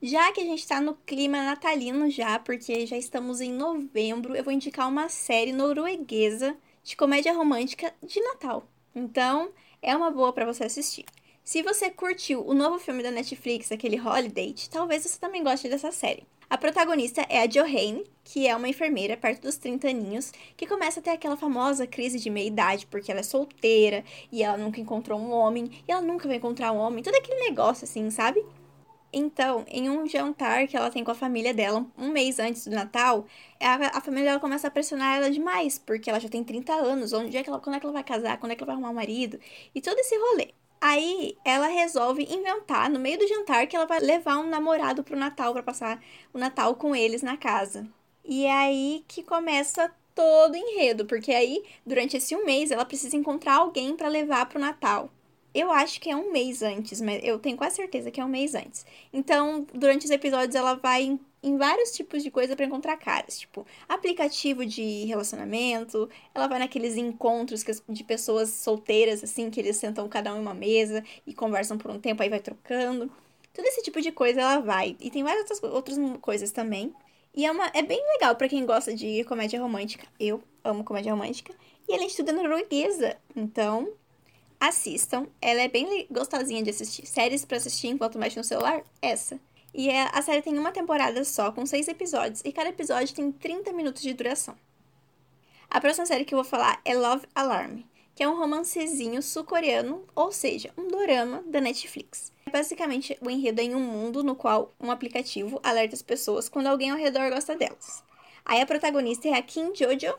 Já 0.00 0.30
que 0.32 0.40
a 0.40 0.44
gente 0.44 0.68
tá 0.68 0.80
no 0.80 0.94
clima 0.94 1.42
natalino 1.42 2.08
já, 2.08 2.38
porque 2.38 2.86
já 2.86 2.96
estamos 2.96 3.40
em 3.40 3.52
novembro, 3.52 4.36
eu 4.36 4.44
vou 4.44 4.52
indicar 4.52 4.88
uma 4.88 5.08
série 5.08 5.52
norueguesa 5.52 6.56
de 6.84 6.94
comédia 6.94 7.32
romântica 7.32 7.92
de 8.00 8.20
Natal. 8.20 8.68
Então, 8.94 9.50
é 9.82 9.96
uma 9.96 10.10
boa 10.10 10.32
para 10.32 10.46
você 10.46 10.64
assistir. 10.64 11.04
Se 11.44 11.62
você 11.62 11.90
curtiu 11.90 12.42
o 12.42 12.54
novo 12.54 12.78
filme 12.78 13.02
da 13.02 13.10
Netflix, 13.10 13.70
aquele 13.70 14.00
Holiday, 14.00 14.54
talvez 14.70 15.02
você 15.02 15.18
também 15.18 15.44
goste 15.44 15.68
dessa 15.68 15.92
série. 15.92 16.26
A 16.48 16.56
protagonista 16.56 17.20
é 17.28 17.42
a 17.42 17.46
Johanne, 17.46 18.02
que 18.24 18.48
é 18.48 18.56
uma 18.56 18.66
enfermeira 18.66 19.14
perto 19.14 19.42
dos 19.42 19.58
30 19.58 19.88
aninhos, 19.88 20.32
que 20.56 20.66
começa 20.66 21.00
a 21.00 21.02
ter 21.02 21.10
aquela 21.10 21.36
famosa 21.36 21.86
crise 21.86 22.18
de 22.18 22.30
meia-idade, 22.30 22.86
porque 22.86 23.10
ela 23.10 23.20
é 23.20 23.22
solteira 23.22 24.02
e 24.32 24.42
ela 24.42 24.56
nunca 24.56 24.80
encontrou 24.80 25.20
um 25.20 25.32
homem, 25.32 25.70
e 25.86 25.92
ela 25.92 26.00
nunca 26.00 26.26
vai 26.26 26.38
encontrar 26.38 26.72
um 26.72 26.78
homem, 26.78 27.04
todo 27.04 27.14
aquele 27.14 27.40
negócio 27.40 27.84
assim, 27.84 28.10
sabe? 28.10 28.42
Então, 29.12 29.66
em 29.68 29.90
um 29.90 30.08
jantar 30.08 30.66
que 30.66 30.74
ela 30.74 30.90
tem 30.90 31.04
com 31.04 31.10
a 31.10 31.14
família 31.14 31.52
dela, 31.52 31.84
um 31.98 32.08
mês 32.08 32.38
antes 32.38 32.66
do 32.66 32.74
Natal, 32.74 33.26
a, 33.60 33.98
a 33.98 34.00
família 34.00 34.30
dela 34.30 34.40
começa 34.40 34.68
a 34.68 34.70
pressionar 34.70 35.18
ela 35.18 35.30
demais, 35.30 35.78
porque 35.78 36.08
ela 36.08 36.18
já 36.18 36.28
tem 36.30 36.42
30 36.42 36.72
anos, 36.72 37.12
onde 37.12 37.36
é 37.36 37.42
que 37.42 37.50
ela, 37.50 37.60
quando 37.60 37.76
é 37.76 37.80
que 37.80 37.84
ela 37.84 37.92
vai 37.92 38.02
casar, 38.02 38.38
quando 38.38 38.52
é 38.52 38.56
que 38.56 38.62
ela 38.62 38.72
vai 38.72 38.76
arrumar 38.76 38.90
um 38.90 38.94
marido, 38.94 39.38
e 39.74 39.80
todo 39.82 39.98
esse 39.98 40.16
rolê. 40.16 40.54
Aí 40.86 41.38
ela 41.46 41.66
resolve 41.66 42.24
inventar 42.24 42.90
no 42.90 43.00
meio 43.00 43.18
do 43.18 43.26
jantar 43.26 43.66
que 43.66 43.74
ela 43.74 43.86
vai 43.86 44.00
levar 44.00 44.36
um 44.36 44.50
namorado 44.50 45.02
pro 45.02 45.16
Natal 45.16 45.54
para 45.54 45.62
passar 45.62 45.98
o 46.30 46.36
Natal 46.36 46.74
com 46.74 46.94
eles 46.94 47.22
na 47.22 47.38
casa. 47.38 47.88
E 48.22 48.44
é 48.44 48.52
aí 48.52 49.02
que 49.08 49.22
começa 49.22 49.90
todo 50.14 50.52
o 50.52 50.56
enredo, 50.56 51.06
porque 51.06 51.32
aí 51.32 51.64
durante 51.86 52.18
esse 52.18 52.36
um 52.36 52.44
mês 52.44 52.70
ela 52.70 52.84
precisa 52.84 53.16
encontrar 53.16 53.54
alguém 53.54 53.96
para 53.96 54.08
levar 54.08 54.44
pro 54.46 54.60
Natal. 54.60 55.10
Eu 55.54 55.72
acho 55.72 55.98
que 55.98 56.10
é 56.10 56.16
um 56.16 56.30
mês 56.30 56.60
antes, 56.62 57.00
mas 57.00 57.18
eu 57.24 57.38
tenho 57.38 57.56
quase 57.56 57.76
certeza 57.76 58.10
que 58.10 58.20
é 58.20 58.24
um 58.24 58.28
mês 58.28 58.54
antes. 58.54 58.84
Então, 59.10 59.66
durante 59.72 60.04
os 60.04 60.10
episódios, 60.10 60.54
ela 60.54 60.74
vai 60.74 61.18
em 61.44 61.58
vários 61.58 61.92
tipos 61.92 62.22
de 62.22 62.30
coisa 62.30 62.56
para 62.56 62.64
encontrar 62.64 62.96
caras, 62.96 63.38
tipo 63.38 63.66
aplicativo 63.88 64.64
de 64.64 65.04
relacionamento, 65.04 66.08
ela 66.34 66.48
vai 66.48 66.58
naqueles 66.58 66.96
encontros 66.96 67.62
de 67.88 68.04
pessoas 68.04 68.48
solteiras, 68.48 69.22
assim, 69.22 69.50
que 69.50 69.60
eles 69.60 69.76
sentam 69.76 70.08
cada 70.08 70.32
um 70.32 70.38
em 70.38 70.40
uma 70.40 70.54
mesa 70.54 71.04
e 71.26 71.34
conversam 71.34 71.76
por 71.76 71.90
um 71.90 72.00
tempo, 72.00 72.22
aí 72.22 72.30
vai 72.30 72.40
trocando. 72.40 73.12
Todo 73.52 73.66
esse 73.66 73.82
tipo 73.82 74.00
de 74.00 74.10
coisa 74.10 74.40
ela 74.40 74.60
vai. 74.60 74.96
E 74.98 75.10
tem 75.10 75.22
várias 75.22 75.50
outras, 75.50 75.72
outras 75.72 75.98
coisas 76.20 76.50
também. 76.50 76.92
E 77.34 77.44
é, 77.44 77.50
uma, 77.50 77.70
é 77.74 77.82
bem 77.82 78.02
legal 78.14 78.34
para 78.36 78.48
quem 78.48 78.64
gosta 78.64 78.94
de 78.94 79.22
comédia 79.24 79.60
romântica. 79.60 80.06
Eu 80.18 80.42
amo 80.64 80.82
comédia 80.82 81.12
romântica. 81.12 81.54
E 81.88 82.08
tudo 82.16 82.30
é 82.30 82.32
norueguesa. 82.32 83.16
Então, 83.36 83.92
assistam. 84.58 85.26
Ela 85.40 85.62
é 85.62 85.68
bem 85.68 86.06
gostosinha 86.10 86.62
de 86.62 86.70
assistir. 86.70 87.06
Séries 87.06 87.44
para 87.44 87.58
assistir 87.58 87.88
enquanto 87.88 88.18
mexe 88.18 88.36
no 88.36 88.44
celular? 88.44 88.82
Essa. 89.02 89.38
E 89.74 89.90
é, 89.90 90.08
a 90.12 90.22
série 90.22 90.40
tem 90.40 90.56
uma 90.56 90.70
temporada 90.70 91.24
só, 91.24 91.50
com 91.50 91.66
seis 91.66 91.88
episódios, 91.88 92.40
e 92.44 92.52
cada 92.52 92.68
episódio 92.68 93.12
tem 93.12 93.32
30 93.32 93.72
minutos 93.72 94.02
de 94.02 94.14
duração. 94.14 94.56
A 95.68 95.80
próxima 95.80 96.06
série 96.06 96.24
que 96.24 96.32
eu 96.32 96.38
vou 96.38 96.44
falar 96.44 96.80
é 96.84 96.94
Love 96.94 97.26
Alarm, 97.34 97.80
que 98.14 98.22
é 98.22 98.28
um 98.28 98.38
romancezinho 98.38 99.20
sul-coreano, 99.20 100.06
ou 100.14 100.30
seja, 100.30 100.72
um 100.78 100.86
dorama 100.86 101.42
da 101.46 101.60
Netflix. 101.60 102.32
Basicamente, 102.52 103.18
o 103.20 103.28
enredo 103.28 103.60
é 103.60 103.64
em 103.64 103.74
um 103.74 103.80
mundo 103.80 104.22
no 104.22 104.36
qual 104.36 104.72
um 104.78 104.92
aplicativo 104.92 105.58
alerta 105.60 105.96
as 105.96 106.02
pessoas 106.02 106.48
quando 106.48 106.68
alguém 106.68 106.90
ao 106.90 106.96
redor 106.96 107.28
gosta 107.30 107.56
delas. 107.56 108.04
Aí 108.44 108.60
a 108.60 108.66
protagonista 108.66 109.26
é 109.26 109.32
a 109.32 109.42
Kim 109.42 109.74
Jojo, 109.74 110.16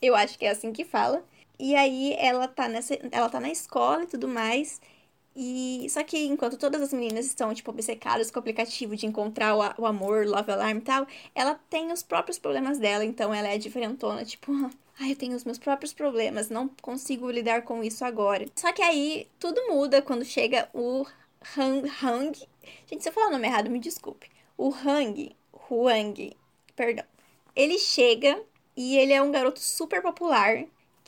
eu 0.00 0.16
acho 0.16 0.38
que 0.38 0.46
é 0.46 0.50
assim 0.50 0.72
que 0.72 0.86
fala, 0.86 1.22
e 1.58 1.74
aí 1.76 2.14
ela 2.18 2.48
tá, 2.48 2.68
nessa, 2.68 2.98
ela 3.12 3.28
tá 3.28 3.38
na 3.38 3.50
escola 3.50 4.04
e 4.04 4.06
tudo 4.06 4.26
mais, 4.26 4.80
e 5.40 5.88
só 5.88 6.02
que 6.02 6.26
enquanto 6.26 6.56
todas 6.56 6.82
as 6.82 6.92
meninas 6.92 7.24
estão, 7.24 7.54
tipo, 7.54 7.70
obcecadas 7.70 8.28
com 8.28 8.38
o 8.38 8.40
aplicativo 8.40 8.96
de 8.96 9.06
encontrar 9.06 9.54
o, 9.54 9.82
o 9.82 9.86
amor, 9.86 10.26
love 10.26 10.50
alarm 10.50 10.78
e 10.78 10.80
tal, 10.80 11.06
ela 11.32 11.54
tem 11.70 11.92
os 11.92 12.02
próprios 12.02 12.40
problemas 12.40 12.78
dela, 12.78 13.04
então 13.04 13.32
ela 13.32 13.46
é 13.46 13.56
diferentona, 13.56 14.24
tipo, 14.24 14.50
Ai, 15.00 15.12
eu 15.12 15.16
tenho 15.16 15.36
os 15.36 15.44
meus 15.44 15.58
próprios 15.58 15.92
problemas, 15.92 16.50
não 16.50 16.66
consigo 16.82 17.30
lidar 17.30 17.62
com 17.62 17.84
isso 17.84 18.04
agora. 18.04 18.46
Só 18.56 18.72
que 18.72 18.82
aí 18.82 19.28
tudo 19.38 19.68
muda 19.68 20.02
quando 20.02 20.24
chega 20.24 20.68
o 20.74 21.06
Hang. 21.56 21.88
Hang. 22.02 22.36
Gente, 22.84 23.04
se 23.04 23.08
eu 23.08 23.12
falar 23.12 23.28
o 23.28 23.30
nome 23.30 23.46
errado, 23.46 23.70
me 23.70 23.78
desculpe. 23.78 24.28
O 24.56 24.74
Hang. 24.74 25.36
Huang. 25.70 26.36
Perdão. 26.74 27.04
Ele 27.54 27.78
chega 27.78 28.42
e 28.76 28.96
ele 28.96 29.12
é 29.12 29.22
um 29.22 29.30
garoto 29.30 29.60
super 29.60 30.02
popular. 30.02 30.64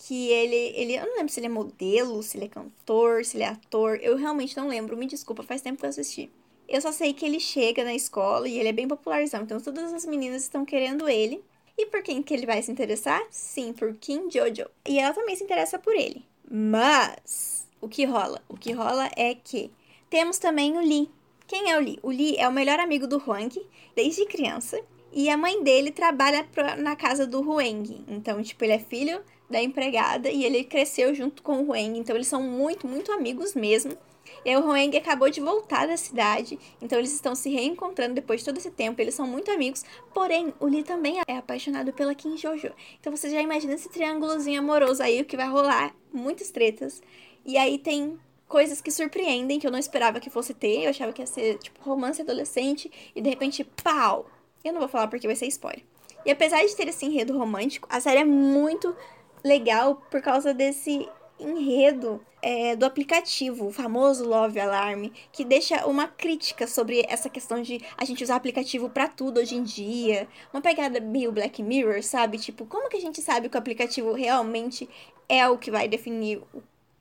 Que 0.07 0.29
ele, 0.29 0.57
ele. 0.75 0.95
Eu 0.95 1.07
não 1.07 1.17
lembro 1.17 1.29
se 1.29 1.41
ele 1.41 1.47
é 1.47 1.51
modelo, 1.51 2.23
se 2.23 2.39
ele 2.39 2.47
é 2.47 2.49
cantor, 2.49 3.25
se 3.25 3.37
ele 3.37 3.45
é 3.45 3.49
ator. 3.49 3.99
Eu 4.01 4.17
realmente 4.17 4.57
não 4.57 4.67
lembro. 4.67 4.97
Me 4.97 5.07
desculpa, 5.07 5.43
faz 5.43 5.61
tempo 5.61 5.79
que 5.79 5.85
eu 5.85 5.91
assisti. 5.91 6.31
Eu 6.67 6.81
só 6.81 6.91
sei 6.91 7.13
que 7.13 7.27
ele 7.27 7.39
chega 7.39 7.85
na 7.85 7.95
escola 7.95 8.49
e 8.49 8.59
ele 8.59 8.69
é 8.69 8.73
bem 8.73 8.89
popularzão. 8.89 9.43
Então 9.43 9.61
todas 9.61 9.93
as 9.93 10.07
meninas 10.07 10.43
estão 10.43 10.65
querendo 10.65 11.09
ele. 11.09 11.45
E 11.77 11.87
por 11.87 12.03
quem 12.03 12.23
que 12.23 12.33
ele 12.33 12.47
vai 12.47 12.63
se 12.63 12.71
interessar? 12.71 13.23
Sim, 13.31 13.73
por 13.73 13.95
Kim 13.95 14.31
Jojo. 14.31 14.67
E 14.87 14.99
ela 14.99 15.15
também 15.15 15.37
se 15.37 15.45
interessa 15.45 15.79
por 15.79 15.95
ele. 15.95 16.25
Mas 16.51 17.67
o 17.81 17.89
que 17.89 18.05
rola? 18.05 18.43
O 18.49 18.57
que 18.57 18.73
rola 18.73 19.11
é 19.17 19.35
que 19.35 19.71
temos 20.09 20.39
também 20.39 20.77
o 20.77 20.81
Lee. 20.81 21.11
Quem 21.47 21.71
é 21.71 21.77
o 21.77 21.81
Lee? 21.81 21.99
O 22.03 22.11
Lee 22.11 22.37
é 22.37 22.49
o 22.49 22.53
melhor 22.53 22.79
amigo 22.79 23.07
do 23.07 23.19
Huang 23.19 23.61
desde 23.95 24.27
criança. 24.27 24.81
E 25.13 25.29
a 25.29 25.37
mãe 25.37 25.63
dele 25.63 25.91
trabalha 25.91 26.45
pra, 26.45 26.77
na 26.77 26.95
casa 26.95 27.27
do 27.27 27.41
Huang. 27.41 28.05
Então, 28.07 28.43
tipo, 28.43 28.65
ele 28.65 28.75
é 28.75 28.79
filho 28.79 29.21
da 29.51 29.63
empregada 29.63 30.31
e 30.31 30.45
ele 30.45 30.65
cresceu 30.65 31.15
junto 31.15 31.43
com 31.43 31.61
o 31.61 31.67
Huang. 31.67 31.99
Então, 31.99 32.15
eles 32.15 32.29
são 32.29 32.43
muito, 32.43 32.87
muito 32.87 33.13
amigos 33.13 33.55
mesmo. 33.55 33.97
E 34.45 34.51
aí 34.51 34.57
o 34.57 34.67
Hoeng 34.67 34.97
acabou 34.97 35.29
de 35.29 35.41
voltar 35.41 35.87
da 35.87 35.97
cidade, 35.97 36.59
então 36.81 36.99
eles 36.99 37.13
estão 37.13 37.35
se 37.35 37.51
reencontrando 37.51 38.15
depois 38.15 38.41
de 38.41 38.47
todo 38.47 38.59
esse 38.59 38.71
tempo, 38.71 39.01
eles 39.01 39.15
são 39.15 39.27
muito 39.27 39.51
amigos, 39.51 39.85
porém 40.15 40.55
o 40.59 40.67
Lee 40.67 40.83
também 40.83 41.21
é 41.27 41.37
apaixonado 41.37 41.93
pela 41.93 42.15
Kim 42.15 42.37
Jojo. 42.37 42.71
Então 42.99 43.15
você 43.15 43.29
já 43.29 43.41
imagina 43.41 43.75
esse 43.75 43.89
triângulozinho 43.89 44.61
amoroso 44.61 45.03
aí, 45.03 45.21
o 45.21 45.25
que 45.25 45.37
vai 45.37 45.49
rolar, 45.49 45.95
muitas 46.13 46.51
tretas. 46.51 47.03
E 47.45 47.59
aí 47.59 47.79
tem 47.79 48.19
coisas 48.49 48.81
que 48.81 48.91
surpreendem, 48.91 49.59
que 49.59 49.67
eu 49.67 49.71
não 49.71 49.79
esperava 49.79 50.21
que 50.21 50.31
fosse 50.31 50.55
ter, 50.55 50.85
eu 50.85 50.91
achava 50.91 51.13
que 51.13 51.23
ia 51.23 51.27
ser 51.27 51.59
tipo 51.59 51.81
romance 51.83 52.23
adolescente, 52.23 52.91
e 53.15 53.21
de 53.21 53.29
repente, 53.29 53.65
pau! 53.83 54.27
Eu 54.63 54.73
não 54.73 54.81
vou 54.81 54.89
falar 54.89 55.09
porque 55.09 55.27
vai 55.27 55.37
ser 55.37 55.47
spoiler. 55.47 55.83
E 56.25 56.31
apesar 56.31 56.65
de 56.67 56.77
ter 56.77 56.89
esse 56.89 57.07
enredo 57.07 57.37
romântico, 57.37 57.89
a 57.91 58.01
série 58.01 58.21
é 58.21 58.25
muito 58.25 58.95
legal 59.45 59.97
por 60.11 60.21
causa 60.21 60.53
desse 60.55 61.09
enredo 61.39 62.21
é, 62.43 62.77
do 62.77 62.85
aplicativo, 62.85 63.67
o 63.67 63.73
famoso 63.73 64.27
Love 64.27 64.61
Alarm, 64.61 65.09
que 65.33 65.45
deixa 65.45 65.87
uma 65.87 66.07
crítica 66.07 66.67
sobre 66.67 67.05
essa 67.09 67.29
questão 67.29 67.63
de 67.63 67.81
a 67.97 68.05
gente 68.05 68.23
usar 68.23 68.37
aplicativo 68.37 68.89
para 68.89 69.09
tudo 69.09 69.41
hoje 69.41 69.57
em 69.57 69.63
dia. 69.63 70.29
Uma 70.53 70.63
pegada 70.63 71.01
meio 71.01 71.33
Black 71.33 71.63
Mirror, 71.63 72.03
sabe? 72.03 72.39
Tipo, 72.39 72.67
como 72.67 72.89
que 72.89 72.97
a 72.97 73.01
gente 73.01 73.21
sabe 73.21 73.49
que 73.49 73.57
o 73.57 73.59
aplicativo 73.59 74.13
realmente 74.13 74.89
é 75.29 75.49
o 75.49 75.59
que 75.59 75.71
vai 75.71 75.89
definir 75.89 76.43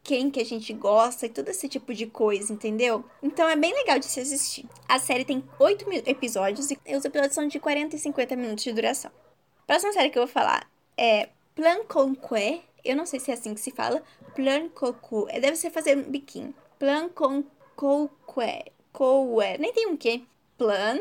quem 0.03 0.31
que 0.31 0.39
a 0.39 0.46
gente 0.46 0.74
gosta 0.74 1.25
e 1.25 1.29
todo 1.29 1.50
esse 1.50 1.67
tipo 1.67 1.93
de 1.93 2.08
coisa, 2.08 2.51
entendeu? 2.51 3.03
Então 3.22 3.48
é 3.48 3.55
bem 3.55 3.74
legal 3.74 4.00
de 4.00 4.05
se 4.05 4.19
assistir. 4.19 4.65
A 4.88 4.98
série 5.00 5.25
tem 5.25 5.43
oito 5.60 5.86
episódios 6.05 6.72
e 6.72 6.96
os 6.96 7.05
episódios 7.05 7.36
são 7.36 7.48
de 7.48 7.60
40 7.60 7.96
e 7.96 8.00
50 8.00 8.36
minutos 8.36 8.63
de 8.63 8.74
duração. 8.74 9.12
Próxima 9.67 9.93
série 9.93 10.10
que 10.10 10.17
eu 10.17 10.25
vou 10.25 10.34
falar 10.34 10.67
é 10.98 11.29
Plan 11.60 11.84
Conquer, 11.84 12.62
eu 12.86 12.96
não 12.96 13.06
sei 13.06 13.20
se 13.20 13.32
é 13.32 13.34
assim 13.34 13.54
que 13.54 13.60
se 13.60 13.72
fala. 13.72 14.01
Plan 14.34 14.70
cocu. 14.70 15.28
É, 15.28 15.42
deve 15.42 15.58
ser 15.58 15.70
fazer 15.70 15.98
um 15.98 16.04
biquinho. 16.04 16.56
Plan 16.80 17.10
con 17.10 17.44
coque. 17.75 18.72
Coue. 18.94 19.58
Nem 19.60 19.74
tem 19.74 19.86
um 19.88 19.98
quê. 19.98 20.24
Plan 20.58 20.98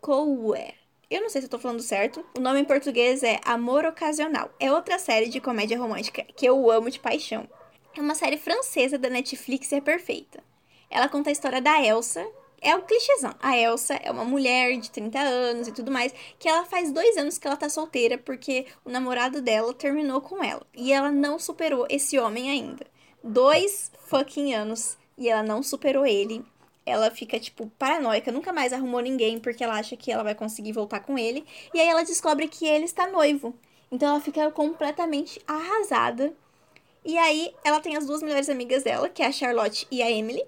coue. 0.00 0.74
Eu 1.08 1.20
não 1.20 1.28
sei 1.28 1.40
se 1.40 1.46
eu 1.46 1.50
tô 1.50 1.56
falando 1.56 1.80
certo. 1.82 2.26
O 2.36 2.40
nome 2.40 2.58
em 2.58 2.64
português 2.64 3.22
é 3.22 3.38
Amor 3.44 3.84
Ocasional. 3.84 4.50
É 4.58 4.72
outra 4.72 4.98
série 4.98 5.28
de 5.28 5.40
comédia 5.40 5.78
romântica 5.78 6.24
que 6.34 6.46
eu 6.46 6.68
amo 6.68 6.90
de 6.90 6.98
paixão. 6.98 7.48
É 7.96 8.00
uma 8.00 8.16
série 8.16 8.38
francesa 8.38 8.98
da 8.98 9.08
Netflix 9.08 9.70
e 9.70 9.76
é 9.76 9.80
perfeita. 9.80 10.42
Ela 10.90 11.08
conta 11.08 11.30
a 11.30 11.32
história 11.32 11.62
da 11.62 11.80
Elsa, 11.80 12.28
é 12.62 12.76
o 12.76 12.82
clichêzão. 12.82 13.34
A 13.40 13.58
Elsa 13.58 13.94
é 13.94 14.10
uma 14.10 14.24
mulher 14.24 14.78
de 14.78 14.90
30 14.90 15.18
anos 15.18 15.68
e 15.68 15.72
tudo 15.72 15.90
mais, 15.90 16.14
que 16.38 16.48
ela 16.48 16.64
faz 16.64 16.92
dois 16.92 17.16
anos 17.16 17.36
que 17.36 17.46
ela 17.46 17.56
tá 17.56 17.68
solteira 17.68 18.16
porque 18.16 18.66
o 18.84 18.90
namorado 18.90 19.42
dela 19.42 19.74
terminou 19.74 20.20
com 20.20 20.42
ela. 20.42 20.64
E 20.72 20.92
ela 20.92 21.10
não 21.10 21.38
superou 21.38 21.86
esse 21.90 22.18
homem 22.18 22.48
ainda. 22.48 22.86
Dois 23.22 23.90
fucking 24.06 24.54
anos 24.54 24.96
e 25.18 25.28
ela 25.28 25.42
não 25.42 25.62
superou 25.62 26.06
ele. 26.06 26.44
Ela 26.86 27.10
fica, 27.10 27.38
tipo, 27.38 27.70
paranoica, 27.78 28.32
nunca 28.32 28.52
mais 28.52 28.72
arrumou 28.72 29.00
ninguém 29.00 29.38
porque 29.38 29.62
ela 29.62 29.78
acha 29.78 29.96
que 29.96 30.10
ela 30.10 30.22
vai 30.22 30.34
conseguir 30.34 30.72
voltar 30.72 31.00
com 31.00 31.18
ele. 31.18 31.44
E 31.74 31.80
aí 31.80 31.88
ela 31.88 32.04
descobre 32.04 32.48
que 32.48 32.66
ele 32.66 32.84
está 32.84 33.06
noivo. 33.06 33.54
Então 33.90 34.08
ela 34.08 34.20
fica 34.20 34.50
completamente 34.50 35.40
arrasada. 35.46 36.32
E 37.04 37.18
aí 37.18 37.52
ela 37.64 37.80
tem 37.80 37.96
as 37.96 38.06
duas 38.06 38.22
melhores 38.22 38.48
amigas 38.48 38.82
dela, 38.84 39.08
que 39.08 39.22
é 39.22 39.26
a 39.26 39.32
Charlotte 39.32 39.86
e 39.90 40.02
a 40.02 40.10
Emily. 40.10 40.42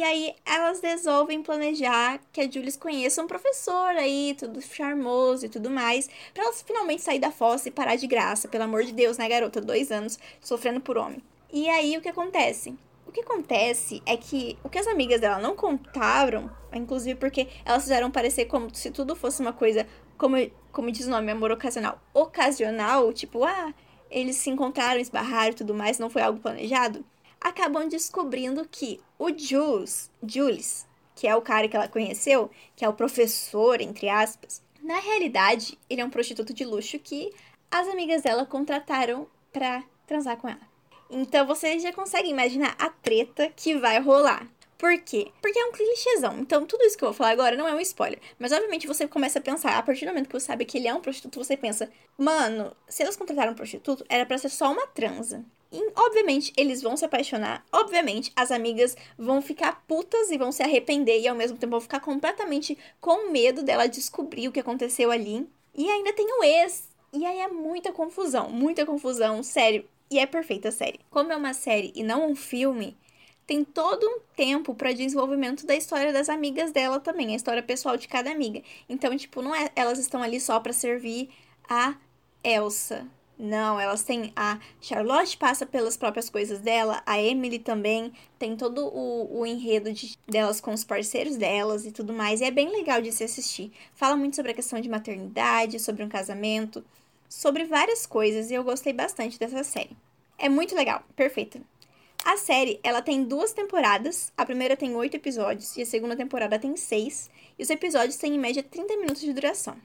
E 0.00 0.02
aí 0.02 0.34
elas 0.46 0.80
resolvem 0.80 1.42
planejar 1.42 2.20
que 2.32 2.40
a 2.40 2.50
Jules 2.50 2.74
conheça 2.74 3.22
um 3.22 3.26
professor 3.26 3.90
aí, 3.90 4.34
tudo 4.38 4.58
charmoso 4.62 5.44
e 5.44 5.48
tudo 5.50 5.68
mais, 5.68 6.08
para 6.32 6.44
elas 6.44 6.62
finalmente 6.62 7.02
sair 7.02 7.18
da 7.18 7.30
fossa 7.30 7.68
e 7.68 7.70
parar 7.70 7.96
de 7.96 8.06
graça, 8.06 8.48
pelo 8.48 8.64
amor 8.64 8.82
de 8.82 8.94
Deus, 8.94 9.18
né, 9.18 9.28
garota? 9.28 9.60
Dois 9.60 9.92
anos 9.92 10.18
sofrendo 10.40 10.80
por 10.80 10.96
homem. 10.96 11.22
E 11.52 11.68
aí 11.68 11.98
o 11.98 12.00
que 12.00 12.08
acontece? 12.08 12.74
O 13.06 13.12
que 13.12 13.20
acontece 13.20 14.02
é 14.06 14.16
que 14.16 14.56
o 14.64 14.70
que 14.70 14.78
as 14.78 14.86
amigas 14.86 15.20
dela 15.20 15.38
não 15.38 15.54
contaram, 15.54 16.50
inclusive 16.72 17.20
porque 17.20 17.48
elas 17.62 17.82
fizeram 17.82 18.10
parecer 18.10 18.46
como 18.46 18.74
se 18.74 18.90
tudo 18.90 19.14
fosse 19.14 19.42
uma 19.42 19.52
coisa, 19.52 19.86
como, 20.16 20.36
como 20.72 20.90
diz 20.90 21.06
o 21.08 21.10
nome, 21.10 21.30
amor 21.30 21.50
ocasional, 21.50 22.00
ocasional, 22.14 23.12
tipo, 23.12 23.44
ah, 23.44 23.74
eles 24.10 24.36
se 24.36 24.48
encontraram, 24.48 24.98
esbarraram 24.98 25.50
e 25.50 25.56
tudo 25.56 25.74
mais, 25.74 25.98
não 25.98 26.08
foi 26.08 26.22
algo 26.22 26.40
planejado 26.40 27.04
acabam 27.40 27.88
descobrindo 27.88 28.68
que 28.70 29.00
o 29.18 29.30
Jules, 29.36 30.10
Jules, 30.22 30.86
que 31.14 31.26
é 31.26 31.34
o 31.34 31.42
cara 31.42 31.68
que 31.68 31.76
ela 31.76 31.88
conheceu, 31.88 32.50
que 32.76 32.84
é 32.84 32.88
o 32.88 32.92
professor, 32.94 33.80
entre 33.80 34.08
aspas, 34.08 34.62
na 34.82 34.98
realidade, 34.98 35.78
ele 35.88 36.00
é 36.00 36.04
um 36.04 36.10
prostituto 36.10 36.54
de 36.54 36.64
luxo 36.64 36.98
que 36.98 37.32
as 37.70 37.86
amigas 37.88 38.22
dela 38.22 38.46
contrataram 38.46 39.26
pra 39.52 39.84
transar 40.06 40.36
com 40.36 40.48
ela. 40.48 40.70
Então 41.10 41.46
vocês 41.46 41.82
já 41.82 41.92
conseguem 41.92 42.30
imaginar 42.30 42.74
a 42.78 42.88
treta 42.88 43.50
que 43.54 43.74
vai 43.76 44.00
rolar. 44.00 44.46
Por 44.80 44.98
quê? 45.02 45.30
Porque 45.42 45.58
é 45.58 45.66
um 45.66 45.72
clichêzão. 45.72 46.38
Então, 46.38 46.64
tudo 46.64 46.82
isso 46.84 46.96
que 46.96 47.04
eu 47.04 47.08
vou 47.08 47.14
falar 47.14 47.32
agora 47.32 47.54
não 47.54 47.68
é 47.68 47.74
um 47.74 47.80
spoiler. 47.80 48.18
Mas, 48.38 48.50
obviamente, 48.50 48.86
você 48.86 49.06
começa 49.06 49.38
a 49.38 49.42
pensar, 49.42 49.76
a 49.76 49.82
partir 49.82 50.06
do 50.06 50.08
momento 50.08 50.28
que 50.28 50.32
você 50.32 50.46
sabe 50.46 50.64
que 50.64 50.78
ele 50.78 50.88
é 50.88 50.94
um 50.94 51.02
prostituto, 51.02 51.44
você 51.44 51.54
pensa, 51.54 51.90
mano, 52.16 52.74
se 52.88 53.02
elas 53.02 53.14
contrataram 53.14 53.52
um 53.52 53.54
prostituto, 53.54 54.02
era 54.08 54.24
para 54.24 54.38
ser 54.38 54.48
só 54.48 54.72
uma 54.72 54.86
transa. 54.86 55.44
E, 55.70 55.92
obviamente, 55.94 56.50
eles 56.56 56.80
vão 56.80 56.96
se 56.96 57.04
apaixonar. 57.04 57.62
Obviamente, 57.70 58.32
as 58.34 58.50
amigas 58.50 58.96
vão 59.18 59.42
ficar 59.42 59.84
putas 59.86 60.30
e 60.30 60.38
vão 60.38 60.50
se 60.50 60.62
arrepender. 60.62 61.20
E, 61.20 61.28
ao 61.28 61.36
mesmo 61.36 61.58
tempo, 61.58 61.72
vão 61.72 61.80
ficar 61.82 62.00
completamente 62.00 62.78
com 63.02 63.30
medo 63.30 63.62
dela 63.62 63.86
descobrir 63.86 64.48
o 64.48 64.52
que 64.52 64.60
aconteceu 64.60 65.10
ali. 65.10 65.46
E 65.74 65.90
ainda 65.90 66.14
tem 66.14 66.26
o 66.26 66.42
ex. 66.42 66.88
E 67.12 67.26
aí 67.26 67.38
é 67.38 67.48
muita 67.48 67.92
confusão. 67.92 68.48
Muita 68.48 68.86
confusão, 68.86 69.42
sério. 69.42 69.84
E 70.10 70.18
é 70.18 70.24
perfeita 70.24 70.70
a 70.70 70.72
série. 70.72 71.00
Como 71.10 71.30
é 71.30 71.36
uma 71.36 71.52
série 71.52 71.92
e 71.94 72.02
não 72.02 72.30
um 72.30 72.34
filme, 72.34 72.96
tem 73.50 73.64
todo 73.64 74.06
um 74.06 74.20
tempo 74.36 74.76
para 74.76 74.92
desenvolvimento 74.92 75.66
da 75.66 75.74
história 75.74 76.12
das 76.12 76.28
amigas 76.28 76.70
dela 76.70 77.00
também, 77.00 77.32
a 77.32 77.34
história 77.34 77.60
pessoal 77.60 77.96
de 77.96 78.06
cada 78.06 78.30
amiga. 78.30 78.62
Então, 78.88 79.16
tipo, 79.16 79.42
não 79.42 79.52
é 79.52 79.72
elas 79.74 79.98
estão 79.98 80.22
ali 80.22 80.38
só 80.38 80.60
para 80.60 80.72
servir 80.72 81.30
a 81.68 81.96
Elsa. 82.44 83.08
Não, 83.36 83.80
elas 83.80 84.04
têm 84.04 84.32
a 84.36 84.60
Charlotte 84.80 85.36
passa 85.36 85.66
pelas 85.66 85.96
próprias 85.96 86.30
coisas 86.30 86.60
dela, 86.60 87.02
a 87.04 87.20
Emily 87.20 87.58
também 87.58 88.12
tem 88.38 88.56
todo 88.56 88.86
o, 88.86 89.40
o 89.40 89.44
enredo 89.44 89.92
de, 89.92 90.16
delas 90.28 90.60
com 90.60 90.72
os 90.72 90.84
parceiros 90.84 91.36
delas 91.36 91.84
e 91.84 91.90
tudo 91.90 92.12
mais. 92.12 92.40
E 92.40 92.44
é 92.44 92.52
bem 92.52 92.70
legal 92.70 93.02
de 93.02 93.10
se 93.10 93.24
assistir. 93.24 93.72
Fala 93.96 94.16
muito 94.16 94.36
sobre 94.36 94.52
a 94.52 94.54
questão 94.54 94.80
de 94.80 94.88
maternidade, 94.88 95.80
sobre 95.80 96.04
um 96.04 96.08
casamento, 96.08 96.84
sobre 97.28 97.64
várias 97.64 98.06
coisas 98.06 98.48
e 98.48 98.54
eu 98.54 98.62
gostei 98.62 98.92
bastante 98.92 99.40
dessa 99.40 99.64
série. 99.64 99.96
É 100.38 100.48
muito 100.48 100.72
legal, 100.72 101.02
perfeita. 101.16 101.60
A 102.24 102.36
série, 102.36 102.78
ela 102.82 103.02
tem 103.02 103.24
duas 103.24 103.52
temporadas. 103.52 104.32
A 104.36 104.44
primeira 104.44 104.76
tem 104.76 104.94
oito 104.94 105.16
episódios 105.16 105.76
e 105.76 105.82
a 105.82 105.86
segunda 105.86 106.14
temporada 106.14 106.58
tem 106.58 106.76
seis. 106.76 107.30
E 107.58 107.62
os 107.62 107.70
episódios 107.70 108.16
têm 108.16 108.34
em 108.34 108.38
média 108.38 108.62
30 108.62 108.96
minutos 108.96 109.22
de 109.22 109.32
duração. 109.32 109.76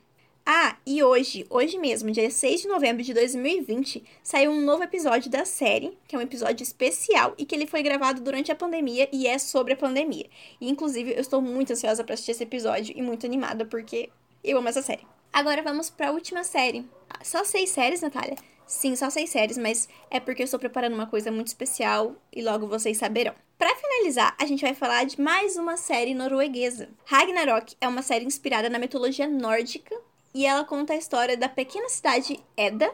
Ah, 0.48 0.78
e 0.86 1.02
hoje, 1.02 1.44
hoje 1.50 1.80
mesmo, 1.80 2.12
dia 2.12 2.30
6 2.30 2.62
de 2.62 2.68
novembro 2.68 3.02
de 3.02 3.16
2020, 3.16 4.04
saiu 4.22 4.52
um 4.52 4.62
novo 4.62 4.84
episódio 4.84 5.32
da 5.32 5.44
série, 5.44 5.98
que 6.08 6.16
é 6.16 6.20
um 6.20 6.22
episódio 6.22 6.62
especial 6.62 7.34
e 7.36 7.46
que 7.48 7.56
ele 7.56 7.66
foi 7.66 7.82
gravado 7.82 8.22
durante 8.22 8.52
a 8.52 8.56
pandemia 8.56 9.10
e 9.12 9.26
é 9.26 9.40
sobre 9.40 9.74
a 9.74 9.76
pandemia. 9.76 10.28
E, 10.62 10.70
inclusive, 10.70 11.14
eu 11.14 11.20
estou 11.20 11.42
muito 11.42 11.74
ansiosa 11.74 12.04
para 12.04 12.14
assistir 12.14 12.32
esse 12.32 12.44
episódio 12.44 12.94
e 12.96 13.02
muito 13.02 13.26
animada 13.26 13.66
porque 13.66 14.12
eu 14.44 14.60
amo 14.60 14.70
essa 14.70 14.84
série. 14.84 15.08
Agora 15.34 15.64
vamos 15.64 15.90
para 15.90 16.10
a 16.10 16.12
última 16.12 16.44
série. 16.44 16.86
Só 17.24 17.44
seis 17.44 17.72
séries, 17.72 18.02
Natália? 18.02 18.36
Sim, 18.66 18.96
só 18.96 19.10
seis 19.10 19.30
séries, 19.30 19.58
mas 19.58 19.88
é 20.10 20.20
porque 20.20 20.42
eu 20.42 20.46
estou 20.46 20.60
preparando 20.60 20.94
uma 20.94 21.06
coisa 21.06 21.32
muito 21.32 21.48
especial 21.48 22.16
e 22.34 22.42
logo 22.42 22.68
vocês 22.68 22.98
saberão. 22.98 23.34
Para 23.58 23.76
finalizar, 23.76 24.36
a 24.40 24.46
gente 24.46 24.62
vai 24.62 24.74
falar 24.74 25.06
de 25.06 25.22
mais 25.22 25.56
uma 25.56 25.78
série 25.78 26.14
norueguesa. 26.14 26.90
Ragnarok 27.06 27.76
é 27.80 27.88
uma 27.88 28.02
série 28.02 28.26
inspirada 28.26 28.70
na 28.70 28.80
mitologia 28.80 29.28
nórdica 29.28 29.96
e 30.34 30.46
ela 30.46 30.64
conta 30.64 30.94
a 30.94 30.98
história 30.98 31.38
da 31.38 31.48
pequena 31.48 31.88
cidade 31.90 32.40
Edda, 32.58 32.92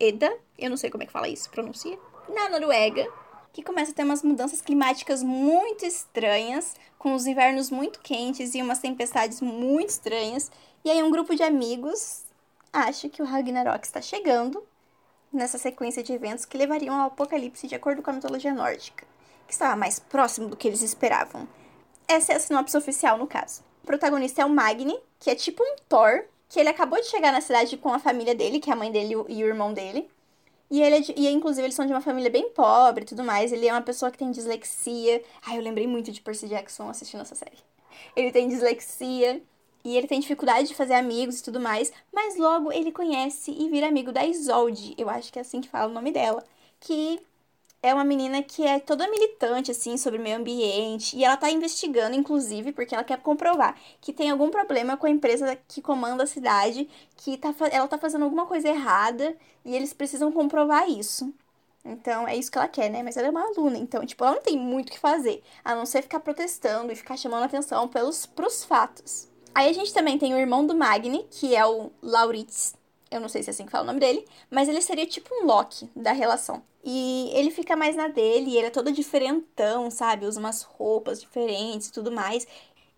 Eda, 0.00 0.34
eu 0.58 0.70
não 0.70 0.78
sei 0.78 0.88
como 0.88 1.02
é 1.02 1.06
que 1.06 1.12
fala 1.12 1.28
isso, 1.28 1.50
pronuncia, 1.50 1.98
na 2.26 2.48
Noruega, 2.48 3.06
que 3.52 3.62
começa 3.62 3.90
a 3.90 3.94
ter 3.94 4.02
umas 4.02 4.22
mudanças 4.22 4.62
climáticas 4.62 5.22
muito 5.22 5.84
estranhas, 5.84 6.74
com 6.98 7.14
os 7.14 7.26
invernos 7.26 7.70
muito 7.70 8.00
quentes 8.00 8.54
e 8.54 8.62
umas 8.62 8.78
tempestades 8.78 9.42
muito 9.42 9.90
estranhas. 9.90 10.50
E 10.82 10.90
aí 10.90 11.02
um 11.02 11.10
grupo 11.10 11.34
de 11.34 11.42
amigos 11.42 12.24
acha 12.72 13.10
que 13.10 13.20
o 13.20 13.26
Ragnarok 13.26 13.84
está 13.84 14.00
chegando 14.00 14.64
nessa 15.32 15.58
sequência 15.58 16.02
de 16.02 16.12
eventos 16.12 16.44
que 16.44 16.58
levariam 16.58 16.94
ao 16.94 17.08
apocalipse 17.08 17.66
de 17.66 17.74
acordo 17.74 18.02
com 18.02 18.10
a 18.10 18.14
mitologia 18.14 18.52
nórdica, 18.52 19.06
que 19.46 19.52
estava 19.52 19.76
mais 19.76 19.98
próximo 19.98 20.48
do 20.48 20.56
que 20.56 20.68
eles 20.68 20.82
esperavam. 20.82 21.48
Essa 22.08 22.32
é 22.32 22.36
a 22.36 22.40
sinopse 22.40 22.76
oficial 22.76 23.16
no 23.18 23.26
caso. 23.26 23.62
O 23.82 23.86
protagonista 23.86 24.42
é 24.42 24.44
o 24.44 24.50
Magni, 24.50 24.98
que 25.18 25.30
é 25.30 25.34
tipo 25.34 25.62
um 25.62 25.76
Thor, 25.88 26.24
que 26.48 26.58
ele 26.58 26.68
acabou 26.68 27.00
de 27.00 27.06
chegar 27.06 27.32
na 27.32 27.40
cidade 27.40 27.76
com 27.76 27.92
a 27.92 27.98
família 27.98 28.34
dele, 28.34 28.58
que 28.58 28.70
é 28.70 28.72
a 28.72 28.76
mãe 28.76 28.90
dele 28.90 29.14
e 29.28 29.44
o 29.44 29.46
irmão 29.46 29.72
dele. 29.72 30.10
E 30.70 30.82
ele 30.82 30.96
é 30.96 31.00
de, 31.00 31.14
e 31.16 31.28
inclusive 31.28 31.66
eles 31.66 31.74
são 31.74 31.86
de 31.86 31.92
uma 31.92 32.00
família 32.00 32.30
bem 32.30 32.50
pobre 32.50 33.02
e 33.02 33.06
tudo 33.06 33.24
mais. 33.24 33.52
Ele 33.52 33.66
é 33.66 33.72
uma 33.72 33.82
pessoa 33.82 34.10
que 34.10 34.18
tem 34.18 34.30
dislexia. 34.30 35.22
Ai, 35.46 35.58
eu 35.58 35.62
lembrei 35.62 35.86
muito 35.86 36.12
de 36.12 36.20
Percy 36.20 36.48
Jackson 36.48 36.88
assistindo 36.88 37.22
essa 37.22 37.34
série. 37.34 37.58
Ele 38.14 38.30
tem 38.30 38.48
dislexia 38.48 39.42
e 39.84 39.96
ele 39.96 40.06
tem 40.06 40.20
dificuldade 40.20 40.68
de 40.68 40.74
fazer 40.74 40.94
amigos 40.94 41.40
e 41.40 41.42
tudo 41.44 41.60
mais, 41.60 41.92
mas 42.12 42.36
logo 42.36 42.72
ele 42.72 42.92
conhece 42.92 43.50
e 43.50 43.68
vira 43.68 43.88
amigo 43.88 44.12
da 44.12 44.24
Isolde, 44.26 44.94
eu 44.98 45.08
acho 45.08 45.32
que 45.32 45.38
é 45.38 45.42
assim 45.42 45.60
que 45.60 45.68
fala 45.68 45.90
o 45.90 45.94
nome 45.94 46.12
dela, 46.12 46.44
que 46.78 47.20
é 47.82 47.94
uma 47.94 48.04
menina 48.04 48.42
que 48.42 48.62
é 48.66 48.78
toda 48.78 49.08
militante, 49.08 49.70
assim, 49.70 49.96
sobre 49.96 50.18
o 50.18 50.22
meio 50.22 50.36
ambiente. 50.36 51.16
E 51.16 51.24
ela 51.24 51.36
tá 51.36 51.50
investigando, 51.50 52.14
inclusive, 52.14 52.72
porque 52.72 52.94
ela 52.94 53.04
quer 53.04 53.18
comprovar 53.20 53.74
que 54.00 54.12
tem 54.12 54.30
algum 54.30 54.50
problema 54.50 54.96
com 54.96 55.06
a 55.06 55.10
empresa 55.10 55.56
que 55.66 55.80
comanda 55.80 56.24
a 56.24 56.26
cidade, 56.26 56.88
que 57.16 57.36
tá, 57.38 57.54
ela 57.70 57.88
tá 57.88 57.98
fazendo 57.98 58.24
alguma 58.24 58.46
coisa 58.46 58.68
errada 58.68 59.36
e 59.64 59.74
eles 59.74 59.92
precisam 59.94 60.30
comprovar 60.30 60.88
isso. 60.90 61.32
Então, 61.82 62.28
é 62.28 62.36
isso 62.36 62.50
que 62.50 62.58
ela 62.58 62.68
quer, 62.68 62.90
né? 62.90 63.02
Mas 63.02 63.16
ela 63.16 63.28
é 63.28 63.30
uma 63.30 63.46
aluna, 63.46 63.78
então, 63.78 64.04
tipo, 64.04 64.22
ela 64.22 64.34
não 64.34 64.42
tem 64.42 64.58
muito 64.58 64.90
o 64.90 64.92
que 64.92 64.98
fazer, 64.98 65.42
a 65.64 65.74
não 65.74 65.86
ser 65.86 66.02
ficar 66.02 66.20
protestando 66.20 66.92
e 66.92 66.96
ficar 66.96 67.16
chamando 67.16 67.44
atenção 67.44 67.88
pelos, 67.88 68.26
pros 68.26 68.62
fatos. 68.62 69.29
Aí 69.54 69.68
a 69.68 69.72
gente 69.72 69.92
também 69.92 70.18
tem 70.18 70.32
o 70.32 70.38
irmão 70.38 70.66
do 70.66 70.74
Magni, 70.74 71.26
que 71.30 71.54
é 71.54 71.66
o 71.66 71.90
Lauritz. 72.00 72.74
Eu 73.10 73.20
não 73.20 73.28
sei 73.28 73.42
se 73.42 73.50
é 73.50 73.52
assim 73.52 73.64
que 73.64 73.72
fala 73.72 73.84
o 73.84 73.86
nome 73.86 73.98
dele, 73.98 74.24
mas 74.50 74.68
ele 74.68 74.80
seria 74.80 75.06
tipo 75.06 75.34
um 75.34 75.44
Loki 75.44 75.90
da 75.96 76.12
relação. 76.12 76.62
E 76.84 77.30
ele 77.34 77.50
fica 77.50 77.76
mais 77.76 77.96
na 77.96 78.08
dele, 78.08 78.56
ele 78.56 78.68
é 78.68 78.70
todo 78.70 78.92
diferentão, 78.92 79.90
sabe? 79.90 80.26
Usa 80.26 80.38
umas 80.38 80.62
roupas 80.62 81.20
diferentes 81.20 81.88
e 81.88 81.92
tudo 81.92 82.12
mais. 82.12 82.46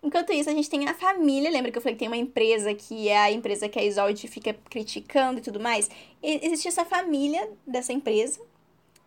Enquanto 0.03 0.31
isso, 0.31 0.49
a 0.49 0.53
gente 0.53 0.69
tem 0.69 0.87
a 0.87 0.93
família. 0.93 1.49
Lembra 1.49 1.71
que 1.71 1.77
eu 1.77 1.81
falei 1.81 1.95
que 1.95 1.99
tem 1.99 2.07
uma 2.07 2.17
empresa 2.17 2.73
que 2.73 3.09
é 3.09 3.17
a 3.17 3.31
empresa 3.31 3.67
que 3.67 3.79
a 3.79 3.83
Isolde 3.83 4.27
fica 4.27 4.53
criticando 4.69 5.39
e 5.39 5.41
tudo 5.41 5.59
mais? 5.59 5.89
E 6.21 6.45
existe 6.45 6.67
essa 6.67 6.85
família 6.85 7.49
dessa 7.65 7.91
empresa, 7.91 8.39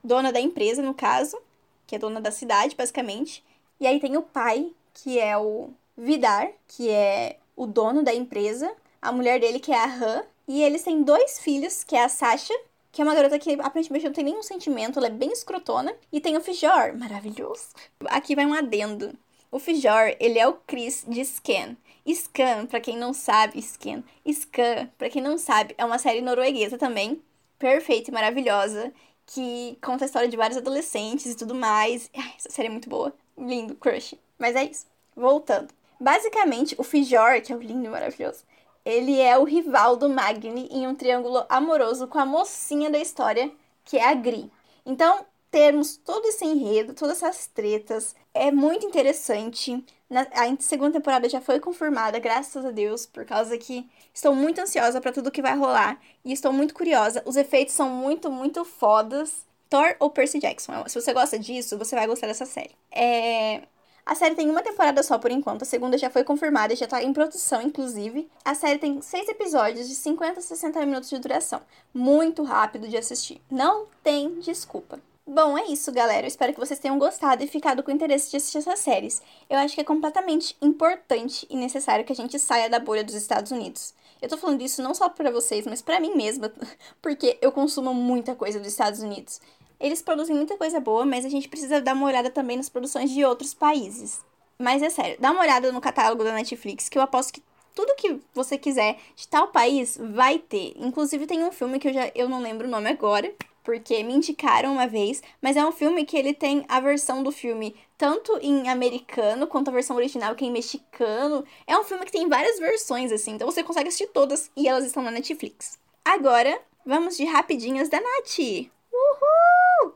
dona 0.02 0.32
da 0.32 0.40
empresa, 0.40 0.82
no 0.82 0.94
caso, 0.94 1.38
que 1.86 1.94
é 1.94 1.98
dona 1.98 2.20
da 2.20 2.30
cidade, 2.30 2.74
basicamente. 2.74 3.44
E 3.78 3.86
aí 3.86 4.00
tem 4.00 4.16
o 4.16 4.22
pai, 4.22 4.72
que 4.94 5.18
é 5.18 5.36
o 5.36 5.70
Vidar, 5.96 6.48
que 6.68 6.90
é 6.90 7.38
o 7.56 7.66
dono 7.66 8.02
da 8.02 8.14
empresa, 8.14 8.72
a 9.00 9.10
mulher 9.10 9.40
dele, 9.40 9.58
que 9.58 9.72
é 9.72 9.78
a 9.78 9.86
Han, 9.86 10.24
e 10.46 10.62
eles 10.62 10.82
têm 10.82 11.02
dois 11.02 11.38
filhos, 11.38 11.82
que 11.82 11.96
é 11.96 12.04
a 12.04 12.08
Sasha, 12.08 12.54
que 12.92 13.00
é 13.00 13.04
uma 13.04 13.14
garota 13.14 13.38
que 13.38 13.52
aparentemente 13.60 14.04
não 14.04 14.12
tem 14.12 14.24
nenhum 14.24 14.42
sentimento, 14.42 14.98
ela 14.98 15.08
é 15.08 15.10
bem 15.10 15.32
escrotona, 15.32 15.94
e 16.12 16.20
tem 16.20 16.36
o 16.36 16.40
Fijor, 16.40 16.96
maravilhoso. 16.96 17.68
Aqui 18.06 18.34
vai 18.34 18.46
um 18.46 18.54
adendo. 18.54 19.12
O 19.50 19.58
Fijor, 19.58 20.14
ele 20.20 20.38
é 20.38 20.46
o 20.46 20.54
Chris 20.66 21.04
de 21.06 21.24
Scan. 21.24 21.76
Scan, 22.08 22.66
para 22.66 22.80
quem 22.80 22.96
não 22.96 23.12
sabe, 23.12 23.60
Scan. 23.60 24.02
Scan, 24.30 24.88
para 24.96 25.10
quem 25.10 25.22
não 25.22 25.38
sabe, 25.38 25.74
é 25.76 25.84
uma 25.84 25.98
série 25.98 26.20
norueguesa 26.20 26.78
também, 26.78 27.22
perfeita 27.58 28.10
e 28.10 28.14
maravilhosa, 28.14 28.92
que 29.26 29.76
conta 29.82 30.04
a 30.04 30.06
história 30.06 30.28
de 30.28 30.36
vários 30.36 30.58
adolescentes 30.58 31.26
e 31.26 31.36
tudo 31.36 31.54
mais. 31.54 32.10
Ai, 32.14 32.32
essa 32.38 32.50
série 32.50 32.68
é 32.68 32.70
muito 32.70 32.88
boa. 32.88 33.12
Lindo, 33.36 33.74
crush. 33.74 34.14
Mas 34.38 34.54
é 34.54 34.64
isso. 34.64 34.86
Voltando. 35.14 35.68
Basicamente, 35.98 36.74
o 36.78 36.82
Fijor, 36.82 37.40
que 37.42 37.52
é 37.52 37.56
o 37.56 37.60
lindo 37.60 37.86
e 37.86 37.88
maravilhoso, 37.88 38.44
ele 38.84 39.20
é 39.20 39.36
o 39.36 39.44
rival 39.44 39.96
do 39.96 40.08
Magni 40.08 40.68
em 40.70 40.86
um 40.86 40.94
triângulo 40.94 41.44
amoroso 41.48 42.06
com 42.06 42.18
a 42.18 42.26
mocinha 42.26 42.88
da 42.88 42.98
história, 42.98 43.50
que 43.84 43.98
é 43.98 44.08
a 44.08 44.14
Gri. 44.14 44.50
Então, 44.84 45.26
termos 45.50 45.96
todo 45.96 46.26
esse 46.26 46.44
enredo, 46.44 46.94
todas 46.94 47.22
essas 47.22 47.46
tretas, 47.46 48.14
é 48.32 48.50
muito 48.52 48.86
interessante. 48.86 49.84
Na, 50.08 50.20
a 50.20 50.56
segunda 50.60 50.92
temporada 50.92 51.28
já 51.28 51.40
foi 51.40 51.58
confirmada, 51.58 52.18
graças 52.18 52.64
a 52.64 52.70
Deus, 52.70 53.06
por 53.06 53.24
causa 53.24 53.58
que 53.58 53.88
estou 54.14 54.34
muito 54.34 54.60
ansiosa 54.60 55.00
para 55.00 55.12
tudo 55.12 55.30
que 55.30 55.42
vai 55.42 55.56
rolar 55.56 55.98
e 56.24 56.32
estou 56.32 56.52
muito 56.52 56.74
curiosa. 56.74 57.22
Os 57.24 57.36
efeitos 57.36 57.74
são 57.74 57.88
muito, 57.88 58.30
muito 58.30 58.64
fodas. 58.64 59.46
Thor 59.68 59.96
ou 59.98 60.10
Percy 60.10 60.38
Jackson. 60.38 60.86
Se 60.86 61.00
você 61.00 61.12
gosta 61.12 61.38
disso, 61.38 61.76
você 61.76 61.96
vai 61.96 62.06
gostar 62.06 62.28
dessa 62.28 62.46
série. 62.46 62.70
É... 62.92 63.62
A 64.06 64.14
série 64.14 64.36
tem 64.36 64.48
uma 64.48 64.62
temporada 64.62 65.02
só 65.02 65.18
por 65.18 65.32
enquanto, 65.32 65.62
a 65.62 65.64
segunda 65.64 65.98
já 65.98 66.08
foi 66.08 66.22
confirmada 66.22 66.72
e 66.72 66.76
já 66.76 66.86
tá 66.86 67.02
em 67.02 67.12
produção, 67.12 67.60
inclusive. 67.60 68.30
A 68.44 68.54
série 68.54 68.78
tem 68.78 69.02
seis 69.02 69.28
episódios 69.28 69.88
de 69.88 69.96
50 69.96 70.38
a 70.38 70.42
60 70.42 70.86
minutos 70.86 71.10
de 71.10 71.18
duração. 71.18 71.60
Muito 71.92 72.44
rápido 72.44 72.86
de 72.86 72.96
assistir. 72.96 73.40
Não 73.50 73.86
tem 74.04 74.38
desculpa. 74.38 75.00
Bom, 75.26 75.58
é 75.58 75.66
isso, 75.66 75.90
galera. 75.90 76.22
Eu 76.24 76.28
espero 76.28 76.52
que 76.52 76.60
vocês 76.60 76.78
tenham 76.78 77.00
gostado 77.00 77.42
e 77.42 77.48
ficado 77.48 77.82
com 77.82 77.90
interesse 77.90 78.30
de 78.30 78.36
assistir 78.36 78.58
essas 78.58 78.78
séries. 78.78 79.20
Eu 79.50 79.58
acho 79.58 79.74
que 79.74 79.80
é 79.80 79.84
completamente 79.84 80.56
importante 80.62 81.44
e 81.50 81.56
necessário 81.56 82.04
que 82.04 82.12
a 82.12 82.16
gente 82.16 82.38
saia 82.38 82.70
da 82.70 82.78
bolha 82.78 83.02
dos 83.02 83.16
Estados 83.16 83.50
Unidos. 83.50 83.92
Eu 84.22 84.28
tô 84.28 84.36
falando 84.36 84.62
isso 84.62 84.80
não 84.80 84.94
só 84.94 85.08
para 85.08 85.32
vocês, 85.32 85.66
mas 85.66 85.82
para 85.82 85.98
mim 85.98 86.14
mesma, 86.14 86.52
porque 87.02 87.38
eu 87.42 87.50
consumo 87.50 87.92
muita 87.92 88.36
coisa 88.36 88.60
dos 88.60 88.68
Estados 88.68 89.00
Unidos. 89.00 89.40
Eles 89.80 90.02
produzem 90.02 90.34
muita 90.34 90.56
coisa 90.56 90.80
boa, 90.80 91.04
mas 91.04 91.24
a 91.24 91.28
gente 91.28 91.48
precisa 91.48 91.80
dar 91.80 91.94
uma 91.94 92.06
olhada 92.06 92.30
também 92.30 92.56
nas 92.56 92.68
produções 92.68 93.10
de 93.10 93.24
outros 93.24 93.52
países. 93.54 94.20
Mas 94.58 94.82
é 94.82 94.88
sério, 94.88 95.16
dá 95.20 95.30
uma 95.30 95.42
olhada 95.42 95.70
no 95.70 95.80
catálogo 95.80 96.24
da 96.24 96.32
Netflix, 96.32 96.88
que 96.88 96.96
eu 96.96 97.02
aposto 97.02 97.34
que 97.34 97.42
tudo 97.74 97.94
que 97.96 98.18
você 98.34 98.56
quiser 98.56 98.96
de 99.14 99.28
tal 99.28 99.48
país 99.48 99.98
vai 100.00 100.38
ter. 100.38 100.72
Inclusive 100.76 101.26
tem 101.26 101.44
um 101.44 101.52
filme 101.52 101.78
que 101.78 101.88
eu 101.88 101.92
já 101.92 102.10
eu 102.14 102.28
não 102.28 102.40
lembro 102.40 102.66
o 102.66 102.70
nome 102.70 102.88
agora, 102.88 103.30
porque 103.62 104.02
me 104.02 104.14
indicaram 104.14 104.72
uma 104.72 104.86
vez, 104.86 105.22
mas 105.42 105.56
é 105.56 105.66
um 105.66 105.72
filme 105.72 106.06
que 106.06 106.16
ele 106.16 106.32
tem 106.32 106.64
a 106.68 106.80
versão 106.80 107.22
do 107.22 107.30
filme 107.30 107.76
tanto 107.98 108.38
em 108.40 108.68
americano 108.68 109.46
quanto 109.46 109.68
a 109.68 109.72
versão 109.72 109.96
original 109.96 110.34
que 110.34 110.44
é 110.44 110.48
em 110.48 110.52
mexicano. 110.52 111.44
É 111.66 111.76
um 111.76 111.84
filme 111.84 112.06
que 112.06 112.12
tem 112.12 112.28
várias 112.28 112.58
versões 112.58 113.12
assim, 113.12 113.32
então 113.32 113.50
você 113.50 113.62
consegue 113.62 113.88
assistir 113.88 114.06
todas 114.06 114.50
e 114.56 114.66
elas 114.66 114.84
estão 114.84 115.02
na 115.02 115.10
Netflix. 115.10 115.78
Agora, 116.04 116.58
vamos 116.84 117.16
de 117.16 117.24
rapidinhas 117.24 117.88
da 117.88 118.00
Nath. 118.00 118.70
Uhul! 118.96 119.94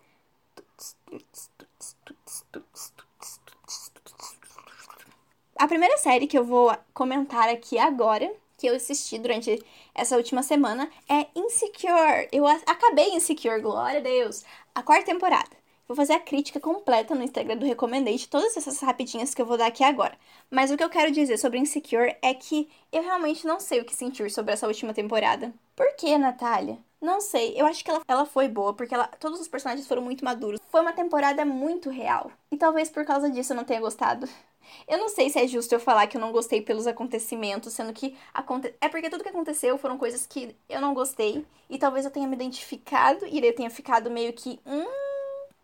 A 5.56 5.68
primeira 5.68 5.96
série 5.98 6.26
que 6.26 6.38
eu 6.38 6.44
vou 6.44 6.74
comentar 6.92 7.48
aqui 7.48 7.78
agora, 7.78 8.30
que 8.56 8.66
eu 8.66 8.74
assisti 8.74 9.18
durante 9.18 9.62
essa 9.94 10.16
última 10.16 10.42
semana, 10.42 10.90
é 11.08 11.26
Insecure. 11.34 12.28
Eu 12.32 12.46
acabei 12.46 13.10
Insecure, 13.14 13.60
glória 13.60 14.00
a 14.00 14.02
Deus. 14.02 14.44
A 14.74 14.82
quarta 14.82 15.06
temporada. 15.06 15.60
Vou 15.88 15.96
fazer 15.96 16.12
a 16.12 16.20
crítica 16.20 16.60
completa 16.60 17.14
no 17.14 17.24
Instagram 17.24 17.56
do 17.56 17.66
Recommendate, 17.66 18.28
todas 18.28 18.56
essas 18.56 18.78
rapidinhas 18.80 19.34
que 19.34 19.42
eu 19.42 19.46
vou 19.46 19.56
dar 19.56 19.66
aqui 19.66 19.82
agora. 19.82 20.16
Mas 20.50 20.70
o 20.70 20.76
que 20.76 20.84
eu 20.84 20.88
quero 20.88 21.10
dizer 21.10 21.36
sobre 21.36 21.58
Insecure 21.58 22.16
é 22.22 22.32
que 22.32 22.70
eu 22.92 23.02
realmente 23.02 23.46
não 23.46 23.58
sei 23.58 23.80
o 23.80 23.84
que 23.84 23.96
sentir 23.96 24.30
sobre 24.30 24.52
essa 24.52 24.68
última 24.68 24.94
temporada. 24.94 25.52
Por 25.74 25.96
que, 25.96 26.16
Natália? 26.16 26.78
Não 27.00 27.20
sei, 27.20 27.54
eu 27.56 27.64
acho 27.64 27.82
que 27.82 27.90
ela, 27.90 28.02
ela 28.06 28.26
foi 28.26 28.46
boa, 28.46 28.74
porque 28.74 28.94
ela, 28.94 29.06
todos 29.06 29.40
os 29.40 29.48
personagens 29.48 29.88
foram 29.88 30.02
muito 30.02 30.22
maduros. 30.24 30.60
Foi 30.70 30.82
uma 30.82 30.92
temporada 30.92 31.44
muito 31.46 31.88
real. 31.88 32.30
E 32.52 32.58
talvez 32.58 32.90
por 32.90 33.04
causa 33.06 33.30
disso 33.30 33.52
eu 33.52 33.56
não 33.56 33.64
tenha 33.64 33.80
gostado. 33.80 34.28
Eu 34.86 34.98
não 34.98 35.08
sei 35.08 35.30
se 35.30 35.38
é 35.38 35.46
justo 35.46 35.74
eu 35.74 35.80
falar 35.80 36.06
que 36.06 36.16
eu 36.16 36.20
não 36.20 36.30
gostei 36.30 36.60
pelos 36.60 36.86
acontecimentos, 36.86 37.72
sendo 37.72 37.92
que 37.92 38.16
aconte... 38.34 38.74
é 38.80 38.88
porque 38.88 39.08
tudo 39.08 39.22
que 39.22 39.30
aconteceu 39.30 39.78
foram 39.78 39.96
coisas 39.96 40.26
que 40.26 40.54
eu 40.68 40.80
não 40.80 40.94
gostei. 40.94 41.44
E 41.68 41.78
talvez 41.78 42.04
eu 42.04 42.10
tenha 42.10 42.28
me 42.28 42.36
identificado 42.36 43.26
e 43.26 43.44
eu 43.44 43.54
tenha 43.54 43.70
ficado 43.70 44.10
meio 44.10 44.32
que. 44.32 44.60
Hum. 44.66 44.86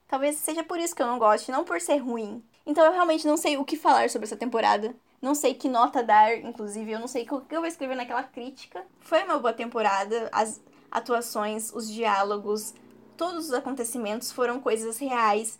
Talvez 0.09 0.37
seja 0.37 0.63
por 0.63 0.79
isso 0.79 0.95
que 0.95 1.03
eu 1.03 1.07
não 1.07 1.19
goste, 1.19 1.51
não 1.51 1.65
por 1.65 1.81
ser 1.81 1.99
ruim. 1.99 2.43
Então 2.65 2.85
eu 2.85 2.93
realmente 2.93 3.27
não 3.27 3.37
sei 3.37 3.57
o 3.57 3.65
que 3.65 3.77
falar 3.77 4.09
sobre 4.09 4.27
essa 4.27 4.37
temporada. 4.37 4.95
Não 5.21 5.35
sei 5.35 5.55
que 5.55 5.69
nota 5.69 6.03
dar, 6.03 6.37
inclusive. 6.39 6.93
Eu 6.93 7.01
não 7.01 7.09
sei 7.09 7.25
o 7.25 7.41
que 7.41 7.55
eu 7.55 7.61
vou 7.61 7.67
escrever 7.67 7.97
naquela 7.97 8.23
crítica. 8.23 8.85
Foi 9.01 9.23
uma 9.25 9.39
boa 9.39 9.53
temporada. 9.53 10.29
As 10.33 10.61
atuações, 10.97 11.73
os 11.75 11.91
diálogos, 11.91 12.75
todos 13.17 13.47
os 13.47 13.53
acontecimentos 13.53 14.33
foram 14.33 14.61
coisas 14.61 14.99
reais 14.99 15.59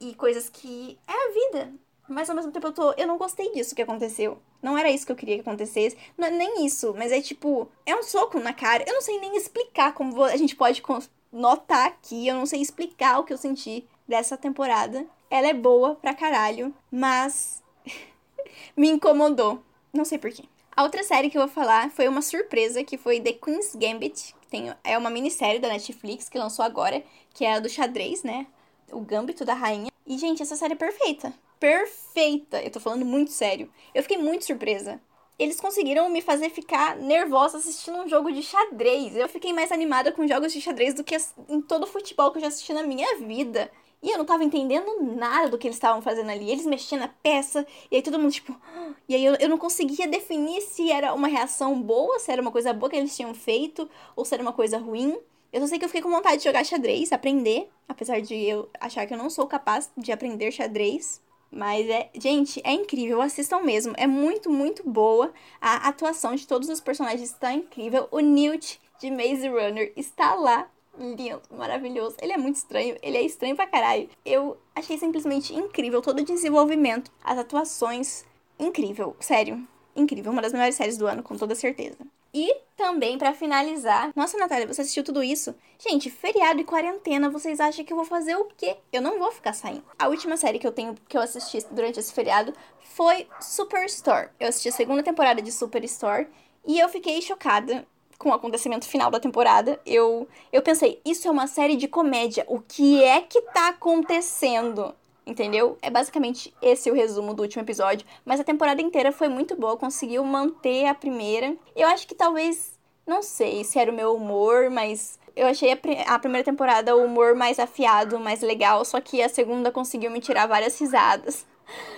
e 0.00 0.14
coisas 0.14 0.48
que 0.48 0.98
é 1.06 1.12
a 1.12 1.32
vida. 1.32 1.72
Mas 2.08 2.28
ao 2.28 2.34
mesmo 2.34 2.50
tempo 2.50 2.66
eu 2.66 2.72
tô. 2.72 2.92
Eu 2.92 3.06
não 3.06 3.18
gostei 3.18 3.52
disso 3.52 3.74
que 3.74 3.82
aconteceu. 3.82 4.38
Não 4.60 4.76
era 4.76 4.90
isso 4.90 5.06
que 5.06 5.12
eu 5.12 5.16
queria 5.16 5.36
que 5.36 5.42
acontecesse. 5.42 5.96
Não 6.18 6.26
é 6.26 6.30
nem 6.30 6.66
isso, 6.66 6.92
mas 6.96 7.12
é 7.12 7.20
tipo. 7.20 7.68
É 7.86 7.94
um 7.94 8.02
soco 8.02 8.40
na 8.40 8.52
cara. 8.52 8.84
Eu 8.86 8.94
não 8.94 9.00
sei 9.00 9.20
nem 9.20 9.36
explicar 9.36 9.94
como 9.94 10.24
a 10.24 10.36
gente 10.36 10.56
pode 10.56 10.82
notar 11.30 11.86
aqui. 11.86 12.26
Eu 12.26 12.34
não 12.34 12.46
sei 12.46 12.60
explicar 12.60 13.20
o 13.20 13.24
que 13.24 13.32
eu 13.32 13.38
senti 13.38 13.86
dessa 14.08 14.36
temporada. 14.36 15.06
Ela 15.30 15.48
é 15.48 15.54
boa 15.54 15.94
pra 15.94 16.14
caralho, 16.14 16.74
mas. 16.90 17.62
me 18.76 18.88
incomodou. 18.88 19.62
Não 19.92 20.04
sei 20.04 20.18
porquê. 20.18 20.44
A 20.76 20.82
outra 20.82 21.02
série 21.02 21.28
que 21.28 21.36
eu 21.36 21.42
vou 21.42 21.50
falar 21.50 21.90
foi 21.90 22.08
uma 22.08 22.22
surpresa, 22.22 22.84
que 22.84 22.96
foi 22.96 23.20
The 23.20 23.32
Queen's 23.32 23.74
Gambit. 23.74 24.34
Tem, 24.50 24.72
é 24.82 24.96
uma 24.96 25.10
minissérie 25.10 25.60
da 25.60 25.68
Netflix 25.68 26.28
que 26.28 26.38
lançou 26.38 26.64
agora, 26.64 27.02
que 27.34 27.44
é 27.44 27.54
a 27.54 27.60
do 27.60 27.68
xadrez, 27.68 28.22
né? 28.22 28.46
O 28.90 29.00
Gambito 29.00 29.44
da 29.44 29.54
Rainha. 29.54 29.90
E, 30.06 30.18
gente, 30.18 30.42
essa 30.42 30.56
série 30.56 30.72
é 30.72 30.76
perfeita. 30.76 31.32
Perfeita! 31.58 32.62
Eu 32.62 32.70
tô 32.70 32.80
falando 32.80 33.04
muito 33.04 33.30
sério. 33.30 33.70
Eu 33.94 34.02
fiquei 34.02 34.18
muito 34.18 34.44
surpresa 34.44 35.00
eles 35.40 35.58
conseguiram 35.58 36.10
me 36.10 36.20
fazer 36.20 36.50
ficar 36.50 36.96
nervosa 36.96 37.56
assistindo 37.56 37.96
um 37.96 38.06
jogo 38.06 38.30
de 38.30 38.42
xadrez. 38.42 39.16
Eu 39.16 39.26
fiquei 39.26 39.54
mais 39.54 39.72
animada 39.72 40.12
com 40.12 40.28
jogos 40.28 40.52
de 40.52 40.60
xadrez 40.60 40.92
do 40.92 41.02
que 41.02 41.16
em 41.48 41.62
todo 41.62 41.84
o 41.84 41.86
futebol 41.86 42.30
que 42.30 42.36
eu 42.36 42.42
já 42.42 42.48
assisti 42.48 42.74
na 42.74 42.82
minha 42.82 43.16
vida. 43.16 43.72
E 44.02 44.10
eu 44.10 44.18
não 44.18 44.24
tava 44.24 44.44
entendendo 44.44 45.02
nada 45.02 45.48
do 45.50 45.58
que 45.58 45.66
eles 45.66 45.76
estavam 45.76 46.00
fazendo 46.00 46.30
ali. 46.30 46.50
Eles 46.50 46.64
mexiam 46.64 46.98
na 46.98 47.08
peça, 47.08 47.66
e 47.90 47.96
aí 47.96 48.02
todo 48.02 48.18
mundo, 48.18 48.32
tipo. 48.32 48.54
E 49.08 49.14
aí 49.14 49.24
eu, 49.24 49.34
eu 49.40 49.48
não 49.48 49.58
conseguia 49.58 50.06
definir 50.06 50.60
se 50.62 50.90
era 50.90 51.12
uma 51.12 51.26
reação 51.26 51.80
boa, 51.82 52.20
se 52.20 52.30
era 52.30 52.40
uma 52.40 52.52
coisa 52.52 52.72
boa 52.72 52.88
que 52.88 52.96
eles 52.96 53.16
tinham 53.16 53.34
feito, 53.34 53.90
ou 54.14 54.24
se 54.24 54.32
era 54.34 54.42
uma 54.42 54.52
coisa 54.52 54.78
ruim. 54.78 55.18
Eu 55.52 55.60
só 55.60 55.66
sei 55.66 55.78
que 55.80 55.84
eu 55.84 55.88
fiquei 55.88 56.00
com 56.00 56.10
vontade 56.10 56.38
de 56.38 56.44
jogar 56.44 56.64
xadrez, 56.64 57.12
aprender, 57.12 57.68
apesar 57.88 58.20
de 58.20 58.36
eu 58.36 58.68
achar 58.80 59.04
que 59.06 59.12
eu 59.12 59.18
não 59.18 59.28
sou 59.28 59.48
capaz 59.48 59.90
de 59.96 60.12
aprender 60.12 60.52
xadrez. 60.52 61.20
Mas 61.50 61.88
é, 61.88 62.08
gente, 62.14 62.60
é 62.64 62.72
incrível, 62.72 63.20
assistam 63.20 63.60
mesmo. 63.60 63.92
É 63.96 64.06
muito, 64.06 64.48
muito 64.48 64.88
boa. 64.88 65.32
A 65.60 65.88
atuação 65.88 66.36
de 66.36 66.46
todos 66.46 66.68
os 66.68 66.80
personagens 66.80 67.30
está 67.30 67.52
incrível. 67.52 68.06
O 68.12 68.20
Newt 68.20 68.80
de 69.00 69.10
Maze 69.10 69.48
Runner 69.48 69.92
está 69.96 70.34
lá. 70.34 70.70
Lindo, 71.00 71.40
maravilhoso. 71.50 72.16
Ele 72.20 72.34
é 72.34 72.36
muito 72.36 72.56
estranho, 72.56 72.94
ele 73.00 73.16
é 73.16 73.22
estranho 73.22 73.56
pra 73.56 73.66
caralho. 73.66 74.10
Eu 74.22 74.58
achei 74.74 74.98
simplesmente 74.98 75.54
incrível 75.54 76.02
todo 76.02 76.20
o 76.20 76.24
desenvolvimento, 76.24 77.10
as 77.24 77.38
atuações. 77.38 78.26
Incrível, 78.58 79.16
sério. 79.18 79.66
Incrível, 79.96 80.30
uma 80.30 80.42
das 80.42 80.52
melhores 80.52 80.74
séries 80.74 80.98
do 80.98 81.06
ano, 81.06 81.22
com 81.22 81.36
toda 81.36 81.54
certeza. 81.54 81.96
E 82.32 82.54
também, 82.76 83.16
para 83.16 83.32
finalizar, 83.32 84.12
nossa, 84.14 84.38
Natália, 84.38 84.66
você 84.66 84.82
assistiu 84.82 85.02
tudo 85.02 85.22
isso? 85.22 85.54
Gente, 85.78 86.10
feriado 86.10 86.60
e 86.60 86.64
quarentena, 86.64 87.30
vocês 87.30 87.58
acham 87.58 87.84
que 87.84 87.92
eu 87.92 87.96
vou 87.96 88.04
fazer 88.04 88.36
o 88.36 88.44
quê? 88.56 88.76
Eu 88.92 89.00
não 89.00 89.18
vou 89.18 89.32
ficar 89.32 89.54
saindo. 89.54 89.82
A 89.98 90.06
última 90.06 90.36
série 90.36 90.58
que 90.58 90.66
eu 90.66 90.72
tenho 90.72 90.94
que 91.08 91.16
eu 91.16 91.22
assisti 91.22 91.64
durante 91.70 91.98
esse 91.98 92.12
feriado 92.12 92.52
foi 92.78 93.26
Superstore. 93.40 94.28
Eu 94.38 94.48
assisti 94.48 94.68
a 94.68 94.72
segunda 94.72 95.02
temporada 95.02 95.40
de 95.40 95.50
Superstore 95.50 96.28
e 96.66 96.78
eu 96.78 96.88
fiquei 96.88 97.20
chocada 97.22 97.86
com 98.20 98.28
o 98.28 98.34
acontecimento 98.34 98.86
final 98.86 99.10
da 99.10 99.18
temporada. 99.18 99.80
Eu 99.86 100.28
eu 100.52 100.60
pensei, 100.60 101.00
isso 101.04 101.26
é 101.26 101.30
uma 101.30 101.46
série 101.46 101.74
de 101.74 101.88
comédia. 101.88 102.44
O 102.46 102.60
que 102.60 103.02
é 103.02 103.22
que 103.22 103.40
tá 103.40 103.68
acontecendo? 103.68 104.94
entendeu? 105.26 105.78
É 105.80 105.88
basicamente 105.88 106.52
esse 106.60 106.90
o 106.90 106.94
resumo 106.94 107.32
do 107.34 107.42
último 107.42 107.62
episódio, 107.62 108.04
mas 108.24 108.40
a 108.40 108.44
temporada 108.44 108.82
inteira 108.82 109.12
foi 109.12 109.28
muito 109.28 109.54
boa, 109.54 109.76
conseguiu 109.76 110.24
manter 110.24 110.86
a 110.86 110.94
primeira. 110.94 111.56
Eu 111.76 111.86
acho 111.86 112.08
que 112.08 112.16
talvez, 112.16 112.72
não 113.06 113.22
sei 113.22 113.62
se 113.62 113.78
era 113.78 113.92
o 113.92 113.94
meu 113.94 114.16
humor, 114.16 114.70
mas 114.70 115.20
eu 115.36 115.46
achei 115.46 115.72
a, 115.72 116.14
a 116.14 116.18
primeira 116.18 116.44
temporada 116.44 116.96
o 116.96 117.04
humor 117.04 117.36
mais 117.36 117.60
afiado, 117.60 118.18
mais 118.18 118.40
legal, 118.40 118.84
só 118.84 119.00
que 119.00 119.22
a 119.22 119.28
segunda 119.28 119.70
conseguiu 119.70 120.10
me 120.10 120.20
tirar 120.20 120.48
várias 120.48 120.76
risadas. 120.80 121.46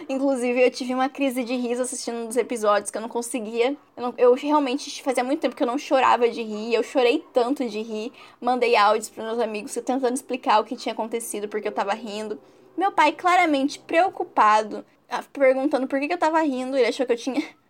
Inclusive, 0.08 0.60
eu 0.60 0.70
tive 0.70 0.94
uma 0.94 1.08
crise 1.08 1.44
de 1.44 1.54
riso 1.54 1.82
assistindo 1.82 2.18
um 2.18 2.26
dos 2.26 2.36
episódios 2.36 2.90
que 2.90 2.98
eu 2.98 3.02
não 3.02 3.08
conseguia. 3.08 3.76
Eu, 3.96 4.02
não, 4.02 4.14
eu, 4.18 4.34
realmente 4.34 5.02
fazia 5.02 5.24
muito 5.24 5.40
tempo 5.40 5.54
que 5.54 5.62
eu 5.62 5.66
não 5.66 5.78
chorava 5.78 6.28
de 6.28 6.42
rir. 6.42 6.74
Eu 6.74 6.82
chorei 6.82 7.24
tanto 7.32 7.68
de 7.68 7.80
rir. 7.80 8.12
Mandei 8.40 8.76
áudios 8.76 9.08
para 9.08 9.24
meus 9.24 9.38
amigos 9.38 9.74
tentando 9.74 10.14
explicar 10.14 10.60
o 10.60 10.64
que 10.64 10.76
tinha 10.76 10.92
acontecido 10.92 11.48
porque 11.48 11.68
eu 11.68 11.72
tava 11.72 11.92
rindo. 11.94 12.38
Meu 12.76 12.90
pai, 12.90 13.12
claramente 13.12 13.78
preocupado, 13.78 14.84
ah, 15.08 15.22
perguntando 15.32 15.86
por 15.86 16.00
que, 16.00 16.08
que 16.08 16.14
eu 16.14 16.18
tava 16.18 16.40
rindo, 16.40 16.76
ele 16.76 16.86
achou 16.86 17.06
que 17.06 17.12
eu 17.12 17.16
tinha. 17.18 17.42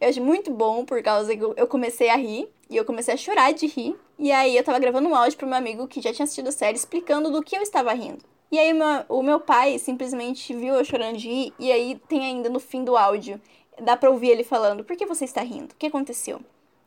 Eu 0.00 0.08
achei 0.08 0.22
muito 0.22 0.48
bom, 0.48 0.84
por 0.84 1.02
causa 1.02 1.36
que 1.36 1.42
eu 1.42 1.66
comecei 1.66 2.08
a 2.08 2.14
rir. 2.14 2.48
E 2.70 2.76
eu 2.76 2.84
comecei 2.84 3.14
a 3.14 3.16
chorar 3.16 3.52
de 3.52 3.66
rir. 3.66 3.96
E 4.16 4.30
aí 4.30 4.56
eu 4.56 4.62
tava 4.62 4.78
gravando 4.78 5.08
um 5.08 5.14
áudio 5.14 5.36
pro 5.36 5.46
meu 5.46 5.56
amigo 5.56 5.88
que 5.88 6.00
já 6.00 6.12
tinha 6.12 6.22
assistido 6.22 6.48
a 6.48 6.52
série, 6.52 6.76
explicando 6.76 7.32
do 7.32 7.42
que 7.42 7.56
eu 7.56 7.62
estava 7.62 7.92
rindo. 7.92 8.24
E 8.50 8.58
aí 8.58 8.72
meu, 8.72 9.04
o 9.08 9.22
meu 9.22 9.40
pai 9.40 9.78
simplesmente 9.78 10.54
viu 10.54 10.74
eu 10.74 10.84
chorando 10.84 11.18
de 11.18 11.28
rir. 11.28 11.54
E 11.58 11.72
aí 11.72 12.00
tem 12.08 12.24
ainda 12.24 12.48
no 12.48 12.60
fim 12.60 12.84
do 12.84 12.96
áudio. 12.96 13.40
Dá 13.82 13.96
pra 13.96 14.10
ouvir 14.10 14.30
ele 14.30 14.44
falando, 14.44 14.84
por 14.84 14.96
que 14.96 15.04
você 15.04 15.24
está 15.24 15.42
rindo? 15.42 15.72
O 15.72 15.76
que 15.76 15.86
aconteceu? 15.86 16.40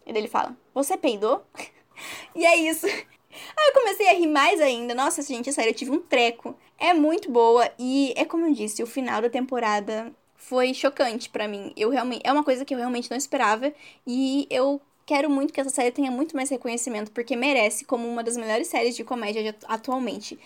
E 0.06 0.18
ele 0.18 0.28
fala, 0.28 0.56
você 0.74 0.98
peidou? 0.98 1.44
e 2.36 2.46
é 2.46 2.56
isso. 2.56 2.88
Aí 2.88 3.68
eu 3.68 3.74
comecei 3.74 4.08
a 4.10 4.14
rir 4.14 4.28
mais 4.28 4.60
ainda. 4.60 4.96
Nossa, 4.96 5.22
gente, 5.22 5.54
sério, 5.54 5.70
eu 5.70 5.76
tive 5.76 5.92
um 5.92 6.00
treco. 6.00 6.56
É 6.78 6.94
muito 6.94 7.30
boa 7.32 7.70
e 7.78 8.14
é 8.16 8.26
como 8.26 8.46
eu 8.46 8.54
disse, 8.54 8.82
o 8.82 8.88
final 8.88 9.22
da 9.22 9.30
temporada 9.30 10.12
foi 10.36 10.74
chocante 10.74 11.30
para 11.30 11.48
mim. 11.48 11.74
Eu 11.76 11.90
realmente 11.90 12.22
é 12.24 12.32
uma 12.32 12.44
coisa 12.44 12.66
que 12.66 12.74
eu 12.74 12.78
realmente 12.78 13.12
não 13.12 13.18
esperava 13.18 13.72
e 14.08 14.48
eu 14.50 14.82
quero 15.10 15.28
muito 15.28 15.52
que 15.52 15.60
essa 15.60 15.72
série 15.72 15.90
tenha 15.90 16.12
muito 16.12 16.36
mais 16.36 16.52
reconhecimento, 16.52 17.12
porque 17.12 17.36
merece 17.36 17.84
como 17.84 18.08
uma 18.08 18.24
das 18.24 18.38
melhores 18.38 18.68
séries 18.68 18.96
de 18.96 19.04
comédia 19.04 19.56
atualmente. 19.68 20.38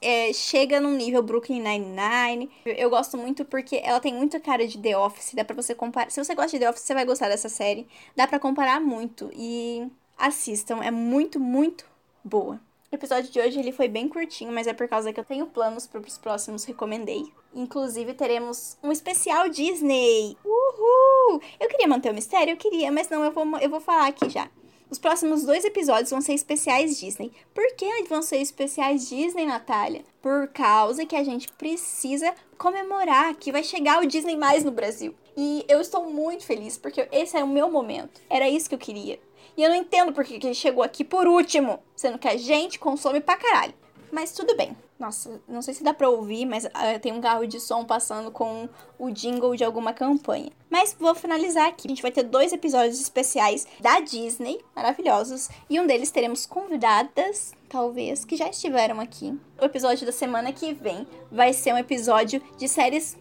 É, 0.00 0.32
chega 0.32 0.80
num 0.80 0.96
nível 0.96 1.22
Brooklyn 1.22 1.60
Nine-Nine. 1.60 2.50
Eu, 2.64 2.72
eu, 2.72 2.88
gosto 2.88 3.18
muito 3.18 3.44
porque 3.44 3.76
ela 3.84 4.00
tem 4.00 4.14
muita 4.14 4.40
cara 4.40 4.66
de 4.66 4.78
The 4.78 4.96
Office. 4.96 5.34
Dá 5.34 5.44
pra 5.44 5.54
você 5.54 5.74
comparar. 5.74 6.10
Se 6.10 6.24
você 6.24 6.34
gosta 6.34 6.52
de 6.52 6.60
The 6.60 6.70
Office, 6.70 6.80
você 6.80 6.94
vai 6.94 7.04
gostar 7.04 7.28
dessa 7.28 7.50
série. 7.50 7.86
Dá 8.16 8.26
para 8.26 8.38
comparar 8.38 8.80
muito. 8.80 9.30
E 9.34 9.86
assistam. 10.16 10.82
É 10.82 10.90
muito, 10.90 11.38
muito 11.38 11.84
boa. 12.24 12.58
O 12.90 12.94
episódio 12.94 13.30
de 13.30 13.38
hoje 13.38 13.58
ele 13.58 13.70
foi 13.70 13.86
bem 13.86 14.08
curtinho, 14.08 14.50
mas 14.50 14.66
é 14.66 14.72
por 14.72 14.88
causa 14.88 15.12
que 15.12 15.20
eu 15.20 15.24
tenho 15.24 15.44
planos 15.44 15.86
para 15.86 16.00
os 16.00 16.16
próximos 16.16 16.64
recomendei. 16.64 17.22
Inclusive 17.56 18.12
teremos 18.12 18.76
um 18.82 18.92
especial 18.92 19.48
Disney. 19.48 20.36
Uhul! 20.44 21.40
Eu 21.58 21.68
queria 21.70 21.88
manter 21.88 22.10
o 22.10 22.14
mistério, 22.14 22.52
eu 22.52 22.56
queria, 22.58 22.92
mas 22.92 23.08
não, 23.08 23.24
eu 23.24 23.32
vou, 23.32 23.46
eu 23.58 23.70
vou 23.70 23.80
falar 23.80 24.08
aqui 24.08 24.28
já. 24.28 24.50
Os 24.90 24.98
próximos 24.98 25.42
dois 25.42 25.64
episódios 25.64 26.10
vão 26.10 26.20
ser 26.20 26.34
especiais 26.34 27.00
Disney. 27.00 27.32
Por 27.54 27.74
que 27.74 28.04
vão 28.04 28.20
ser 28.20 28.36
especiais 28.36 29.08
Disney, 29.08 29.46
Natália? 29.46 30.04
Por 30.20 30.48
causa 30.48 31.06
que 31.06 31.16
a 31.16 31.24
gente 31.24 31.50
precisa 31.54 32.32
comemorar 32.58 33.34
que 33.34 33.50
vai 33.50 33.64
chegar 33.64 34.02
o 34.02 34.06
Disney 34.06 34.36
mais 34.36 34.62
no 34.62 34.70
Brasil. 34.70 35.14
E 35.34 35.64
eu 35.66 35.80
estou 35.80 36.04
muito 36.10 36.44
feliz 36.44 36.76
porque 36.76 37.08
esse 37.10 37.38
é 37.38 37.42
o 37.42 37.48
meu 37.48 37.70
momento. 37.70 38.20
Era 38.28 38.50
isso 38.50 38.68
que 38.68 38.74
eu 38.74 38.78
queria. 38.78 39.18
E 39.56 39.62
eu 39.62 39.70
não 39.70 39.76
entendo 39.76 40.12
por 40.12 40.24
que 40.24 40.34
ele 40.34 40.54
chegou 40.54 40.84
aqui 40.84 41.02
por 41.02 41.26
último, 41.26 41.80
sendo 41.96 42.18
que 42.18 42.28
a 42.28 42.36
gente 42.36 42.78
consome 42.78 43.20
pra 43.20 43.36
caralho. 43.36 43.74
Mas 44.12 44.32
tudo 44.32 44.54
bem. 44.56 44.76
Nossa, 44.98 45.42
não 45.46 45.60
sei 45.60 45.74
se 45.74 45.84
dá 45.84 45.92
pra 45.92 46.08
ouvir, 46.08 46.46
mas 46.46 46.64
uh, 46.64 46.98
tem 47.02 47.12
um 47.12 47.20
carro 47.20 47.46
de 47.46 47.60
som 47.60 47.84
passando 47.84 48.30
com 48.30 48.66
o 48.98 49.10
jingle 49.10 49.54
de 49.54 49.62
alguma 49.62 49.92
campanha. 49.92 50.50
Mas 50.70 50.96
vou 50.98 51.14
finalizar 51.14 51.68
aqui. 51.68 51.86
A 51.86 51.90
gente 51.90 52.00
vai 52.00 52.10
ter 52.10 52.22
dois 52.22 52.50
episódios 52.50 52.98
especiais 52.98 53.66
da 53.78 54.00
Disney, 54.00 54.58
maravilhosos. 54.74 55.50
E 55.68 55.78
um 55.78 55.86
deles 55.86 56.10
teremos 56.10 56.46
convidadas, 56.46 57.52
talvez, 57.68 58.24
que 58.24 58.36
já 58.36 58.48
estiveram 58.48 58.98
aqui. 58.98 59.38
O 59.60 59.66
episódio 59.66 60.06
da 60.06 60.12
semana 60.12 60.50
que 60.50 60.72
vem 60.72 61.06
vai 61.30 61.52
ser 61.52 61.74
um 61.74 61.78
episódio 61.78 62.42
de 62.56 62.66
séries. 62.66 63.18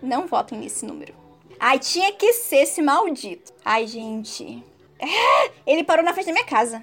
Não 0.00 0.26
votem 0.26 0.58
nesse 0.58 0.86
número. 0.86 1.14
Ai, 1.60 1.78
tinha 1.78 2.12
que 2.12 2.32
ser 2.32 2.62
esse 2.62 2.80
maldito. 2.80 3.52
Ai, 3.62 3.86
gente. 3.86 4.64
Ele 5.66 5.84
parou 5.84 6.04
na 6.04 6.14
frente 6.14 6.26
da 6.26 6.32
minha 6.32 6.46
casa. 6.46 6.82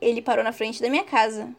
Ele 0.00 0.22
parou 0.22 0.44
na 0.44 0.52
frente 0.52 0.80
da 0.80 0.88
minha 0.88 1.04
casa. 1.04 1.54